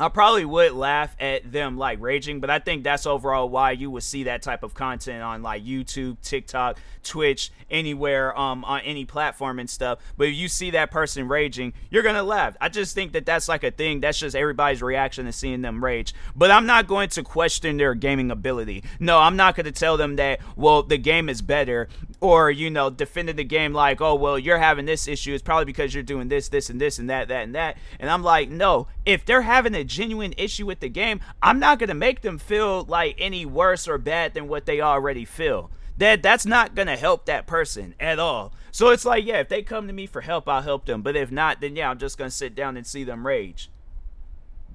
I 0.00 0.08
probably 0.08 0.44
would 0.44 0.72
laugh 0.72 1.14
at 1.20 1.52
them 1.52 1.76
like 1.76 2.00
raging, 2.00 2.40
but 2.40 2.48
I 2.48 2.58
think 2.58 2.84
that's 2.84 3.06
overall 3.06 3.48
why 3.48 3.72
you 3.72 3.90
would 3.90 4.02
see 4.02 4.24
that 4.24 4.42
type 4.42 4.62
of 4.62 4.72
content 4.72 5.22
on 5.22 5.42
like 5.42 5.62
YouTube, 5.64 6.16
TikTok, 6.22 6.78
Twitch, 7.02 7.50
anywhere 7.70 8.36
um 8.38 8.64
on 8.64 8.80
any 8.80 9.04
platform 9.04 9.58
and 9.58 9.68
stuff. 9.68 9.98
But 10.16 10.28
if 10.28 10.34
you 10.34 10.48
see 10.48 10.70
that 10.70 10.90
person 10.90 11.28
raging, 11.28 11.72
you're 11.90 12.02
gonna 12.02 12.22
laugh. 12.22 12.56
I 12.60 12.68
just 12.68 12.94
think 12.94 13.12
that 13.12 13.26
that's 13.26 13.48
like 13.48 13.62
a 13.62 13.70
thing. 13.70 14.00
That's 14.00 14.18
just 14.18 14.34
everybody's 14.34 14.82
reaction 14.82 15.26
to 15.26 15.32
seeing 15.32 15.62
them 15.62 15.84
rage. 15.84 16.14
But 16.34 16.50
I'm 16.50 16.66
not 16.66 16.86
going 16.86 17.10
to 17.10 17.22
question 17.22 17.76
their 17.76 17.94
gaming 17.94 18.30
ability. 18.30 18.84
No, 18.98 19.18
I'm 19.18 19.36
not 19.36 19.54
going 19.54 19.66
to 19.66 19.72
tell 19.72 19.96
them 19.96 20.16
that 20.16 20.40
well 20.56 20.82
the 20.82 20.98
game 20.98 21.28
is 21.28 21.42
better 21.42 21.88
or 22.20 22.50
you 22.50 22.70
know 22.70 22.90
defending 22.90 23.36
the 23.36 23.44
game 23.44 23.72
like 23.72 24.00
oh 24.00 24.14
well 24.14 24.38
you're 24.38 24.58
having 24.58 24.86
this 24.86 25.06
issue. 25.06 25.34
It's 25.34 25.42
probably 25.42 25.66
because 25.66 25.94
you're 25.94 26.02
doing 26.02 26.28
this, 26.28 26.48
this, 26.48 26.70
and 26.70 26.80
this, 26.80 26.98
and 26.98 27.10
that, 27.10 27.28
that, 27.28 27.44
and 27.44 27.54
that. 27.54 27.76
And 27.98 28.10
I'm 28.10 28.22
like 28.22 28.48
no, 28.48 28.88
if 29.06 29.24
they're 29.24 29.42
having 29.42 29.74
a 29.74 29.84
genuine 29.84 30.34
issue 30.36 30.66
with 30.66 30.80
the 30.80 30.88
game, 30.88 31.20
I'm 31.42 31.58
not 31.58 31.78
going 31.78 31.88
to 31.88 31.94
make 31.94 32.22
them 32.22 32.38
feel 32.38 32.84
like 32.84 33.16
any 33.18 33.46
worse 33.46 33.88
or 33.88 33.98
bad 33.98 34.34
than 34.34 34.48
what 34.48 34.66
they 34.66 34.80
already 34.80 35.24
feel. 35.24 35.70
That 35.98 36.22
that's 36.22 36.46
not 36.46 36.74
going 36.74 36.88
to 36.88 36.96
help 36.96 37.26
that 37.26 37.46
person 37.46 37.94
at 38.00 38.18
all. 38.18 38.52
So 38.70 38.90
it's 38.90 39.04
like, 39.04 39.24
yeah, 39.24 39.40
if 39.40 39.48
they 39.48 39.62
come 39.62 39.86
to 39.86 39.92
me 39.92 40.06
for 40.06 40.20
help, 40.20 40.48
I'll 40.48 40.62
help 40.62 40.86
them. 40.86 41.02
But 41.02 41.16
if 41.16 41.30
not, 41.30 41.60
then 41.60 41.76
yeah, 41.76 41.90
I'm 41.90 41.98
just 41.98 42.16
going 42.16 42.30
to 42.30 42.36
sit 42.36 42.54
down 42.54 42.76
and 42.76 42.86
see 42.86 43.04
them 43.04 43.26
rage. 43.26 43.70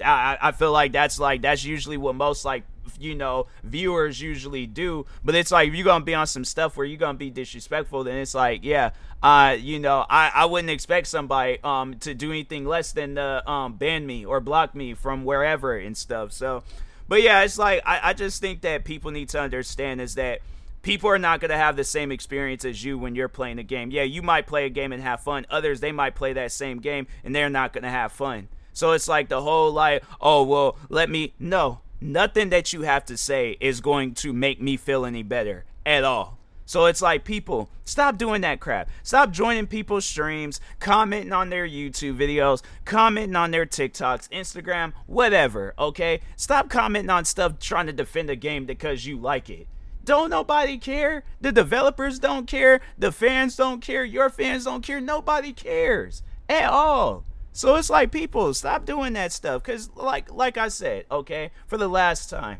I, 0.03 0.38
I 0.41 0.51
feel 0.51 0.72
like 0.72 0.91
that's 0.91 1.20
like 1.20 1.41
that's 1.41 1.63
usually 1.63 1.98
what 1.98 2.15
most 2.15 2.44
like 2.46 2.63
you 3.00 3.15
know 3.15 3.48
viewers 3.63 4.22
usually 4.22 4.65
do 4.65 5.06
but 5.24 5.36
it's 5.36 5.51
like 5.51 5.74
you're 5.74 5.86
gonna 5.86 6.04
be 6.04 6.13
on 6.13 6.27
some 6.27 6.46
stuff 6.46 6.77
where 6.77 6.86
you're 6.86 6.98
gonna 6.98 7.18
be 7.18 7.30
disrespectful 7.30 8.04
then 8.04 8.18
it's 8.18 8.34
like 8.34 8.63
yeah 8.63 8.92
uh 9.24 9.56
you 9.60 9.80
know 9.80 10.06
i 10.10 10.32
i 10.34 10.46
wouldn't 10.46 10.70
expect 10.70 11.08
somebody 11.08 11.60
um 11.63 11.96
to 11.96 12.13
do 12.13 12.32
anything 12.32 12.65
less 12.65 12.92
than 12.92 13.18
uh, 13.18 13.42
um 13.48 13.74
ban 13.74 14.06
me 14.06 14.25
or 14.25 14.39
block 14.39 14.75
me 14.75 14.94
from 14.94 15.25
wherever 15.25 15.77
and 15.77 15.98
stuff 15.98 16.32
so 16.32 16.63
but 17.08 17.22
yeah 17.22 17.42
it's 17.42 17.58
like 17.58 17.82
i 17.86 18.10
i 18.10 18.13
just 18.13 18.42
think 18.42 18.62
that 18.62 18.84
people 18.84 19.12
need 19.12 19.30
to 19.30 19.39
understand 19.39 20.00
is 20.00 20.15
that 20.15 20.42
people 20.86 21.10
are 21.10 21.18
not 21.18 21.39
going 21.39 21.50
to 21.50 21.58
have 21.58 21.75
the 21.75 21.84
same 21.84 22.12
experience 22.12 22.63
as 22.63 22.84
you 22.84 22.96
when 22.98 23.15
you're 23.15 23.27
playing 23.27 23.58
a 23.58 23.63
game. 23.63 23.89
Yeah, 23.89 24.04
you 24.04 24.22
might 24.22 24.46
play 24.46 24.68
a 24.68 24.70
game 24.70 24.94
and 24.94 25.01
have 25.01 25.20
fun. 25.20 25.46
Others, 25.50 25.80
they 25.80 25.92
might 25.92 26.13
play 26.13 26.34
that 26.34 26.51
same 26.51 26.77
game 26.77 27.08
and 27.24 27.36
they're 27.36 27.50
not 27.50 27.74
going 27.74 27.84
to 27.84 27.89
have 27.89 28.12
fun. 28.12 28.48
So 28.72 28.92
it's 28.92 29.08
like 29.08 29.27
the 29.27 29.42
whole 29.42 29.72
like, 29.72 30.04
oh, 30.22 30.44
well, 30.44 30.77
let 30.89 31.10
me. 31.10 31.34
No, 31.39 31.80
nothing 32.05 32.50
that 32.50 32.74
you 32.74 32.83
have 32.83 33.05
to 33.05 33.17
say 33.17 33.57
is 33.59 33.81
going 33.81 34.13
to 34.15 34.33
make 34.33 34.62
me 34.62 34.77
feel 34.77 35.05
any 35.05 35.24
better 35.24 35.65
at 35.85 36.03
all. 36.03 36.38
So 36.67 36.85
it's 36.85 37.01
like, 37.01 37.24
people, 37.24 37.69
stop 37.83 38.17
doing 38.17 38.41
that 38.41 38.59
crap. 38.59 38.89
Stop 39.03 39.31
joining 39.31 39.67
people's 39.67 40.05
streams, 40.05 40.59
commenting 40.79 41.31
on 41.31 41.50
their 41.50 41.67
YouTube 41.67 42.17
videos, 42.17 42.63
commenting 42.85 43.35
on 43.35 43.51
their 43.51 43.67
TikToks, 43.67 44.29
Instagram, 44.29 44.93
whatever, 45.05 45.75
okay? 45.77 46.21
Stop 46.35 46.69
commenting 46.69 47.12
on 47.12 47.25
stuff 47.25 47.59
trying 47.59 47.85
to 47.85 47.93
defend 47.93 48.31
a 48.31 48.35
game 48.35 48.65
because 48.65 49.05
you 49.05 49.17
like 49.17 49.50
it. 49.50 49.67
Don't 50.03 50.29
nobody 50.29 50.77
care. 50.77 51.24
The 51.41 51.51
developers 51.51 52.19
don't 52.19 52.47
care. 52.47 52.81
The 52.97 53.12
fans 53.12 53.55
don't 53.55 53.81
care. 53.81 54.03
Your 54.03 54.29
fans 54.29 54.65
don't 54.65 54.83
care. 54.83 55.01
Nobody 55.01 55.53
cares 55.53 56.24
at 56.50 56.69
all. 56.69 57.25
So 57.55 57.75
it's 57.75 57.89
like 57.89 58.12
people 58.12 58.53
stop 58.53 58.85
doing 58.85 59.13
that 59.13 59.31
stuff 59.31 59.63
cuz 59.63 59.89
like 59.95 60.29
like 60.29 60.57
I 60.57 60.67
said, 60.67 61.05
okay, 61.09 61.51
for 61.67 61.77
the 61.77 61.88
last 61.88 62.29
time, 62.29 62.59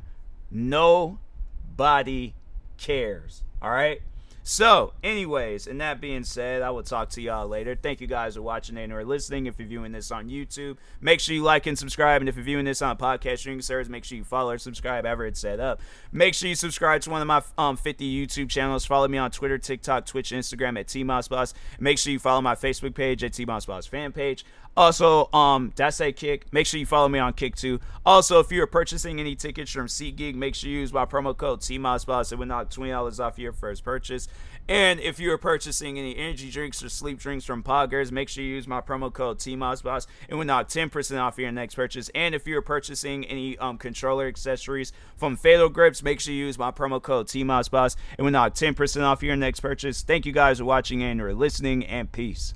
nobody 0.50 2.34
cares. 2.78 3.44
All 3.62 3.72
right? 3.72 4.02
So, 4.48 4.94
anyways, 5.04 5.66
and 5.66 5.82
that 5.82 6.00
being 6.00 6.24
said, 6.24 6.62
I 6.62 6.70
will 6.70 6.84
talk 6.84 7.10
to 7.10 7.22
y'all 7.22 7.48
later. 7.48 7.76
Thank 7.76 8.00
you 8.00 8.06
guys 8.06 8.36
for 8.36 8.44
watching 8.44 8.78
and 8.78 8.94
or 8.94 9.04
listening. 9.04 9.48
If 9.48 9.58
you're 9.58 9.68
viewing 9.68 9.92
this 9.92 10.12
on 10.12 10.30
YouTube, 10.30 10.78
make 11.02 11.20
sure 11.20 11.34
you 11.34 11.42
like 11.42 11.66
and 11.66 11.76
subscribe. 11.76 12.22
And 12.22 12.30
if 12.30 12.36
you're 12.36 12.46
viewing 12.46 12.66
this 12.66 12.84
on 12.84 12.96
podcast 12.96 13.40
streaming 13.40 13.64
service, 13.64 13.90
make 13.90 14.06
sure 14.06 14.20
you 14.20 14.24
follow 14.24 14.52
or 14.52 14.60
subscribe 14.60 15.04
ever 15.04 15.26
it's 15.26 15.40
set 15.40 15.60
up. 15.60 15.82
Make 16.12 16.36
sure 16.36 16.48
you 16.48 16.54
subscribe 16.54 17.02
to 17.02 17.10
one 17.10 17.24
of 17.24 17.28
my 17.28 17.42
um 17.58 17.76
50 17.76 18.28
YouTube 18.28 18.48
channels. 18.48 18.86
Follow 18.86 19.08
me 19.08 19.18
on 19.18 19.32
Twitter, 19.32 19.58
TikTok, 19.58 20.06
Twitch, 20.06 20.30
Instagram 20.30 20.80
at 20.80 20.86
TMossBoss. 20.86 21.56
Make 21.80 21.98
sure 21.98 22.14
you 22.14 22.20
follow 22.20 22.42
my 22.42 22.54
Facebook 22.54 22.94
page 22.94 23.24
at 23.24 23.32
TMossBoss 23.32 23.90
fan 23.90 24.12
page. 24.12 24.46
Also, 24.78 25.32
um, 25.32 25.72
that's 25.76 26.02
a 26.02 26.12
kick. 26.12 26.52
Make 26.52 26.68
sure 26.68 26.80
you 26.80 26.86
follow 26.86 27.08
me 27.08 27.20
on 27.20 27.34
Kick 27.34 27.56
too. 27.56 27.80
Also, 28.06 28.40
if 28.40 28.52
you're 28.52 28.68
purchasing 28.68 29.20
any 29.20 29.36
tickets 29.36 29.72
from 29.72 29.88
SeatGeek, 29.88 30.36
make 30.36 30.54
sure 30.54 30.70
you 30.70 30.80
use 30.80 30.92
my 30.92 31.06
promo 31.06 31.36
code 31.36 31.62
TMossBoss. 31.62 32.32
It 32.32 32.36
will 32.36 32.46
knock 32.46 32.70
twenty 32.70 32.92
dollars 32.92 33.20
off 33.20 33.40
your 33.40 33.54
first 33.54 33.84
purchase. 33.84 34.28
And 34.68 35.00
if 35.00 35.20
you're 35.20 35.38
purchasing 35.38 36.00
any 36.00 36.18
energy 36.18 36.50
drinks 36.50 36.84
or 36.84 36.90
sleep 36.90 37.20
drinks 37.20 37.46
from 37.46 37.62
Poggers, 37.62 38.12
make 38.12 38.30
sure 38.30 38.44
you 38.44 38.56
use 38.56 38.68
my 38.68 38.82
promo 38.82 39.14
code 39.14 39.38
TMossBoss. 39.38 40.08
It 40.28 40.34
will 40.34 40.46
knock 40.46 40.70
10% 40.70 41.22
off 41.22 41.38
your 41.38 41.52
next 41.52 41.76
purchase. 41.76 42.10
And 42.16 42.34
if 42.34 42.48
you're 42.48 42.64
purchasing 42.64 43.26
any 43.26 43.58
um, 43.60 43.78
controller 43.78 44.28
accessories 44.28 44.92
from 45.18 45.38
Fatal 45.38 45.70
Grips, 45.70 46.02
make 46.02 46.20
sure 46.20 46.34
you 46.34 46.46
use 46.46 46.58
my 46.58 46.72
promo 46.72 47.00
code 47.00 47.28
TMossBoss. 47.28 47.96
It 48.18 48.24
will 48.24 48.32
knock 48.32 48.56
10% 48.56 49.04
off 49.04 49.22
your 49.22 49.36
next 49.36 49.60
purchase. 49.60 50.02
Thank 50.02 50.26
you 50.26 50.32
guys 50.32 50.58
for 50.58 50.66
watching 50.66 51.04
and 51.04 51.22
or 51.22 51.36
listening, 51.36 51.86
and 51.86 52.12
peace. 52.12 52.56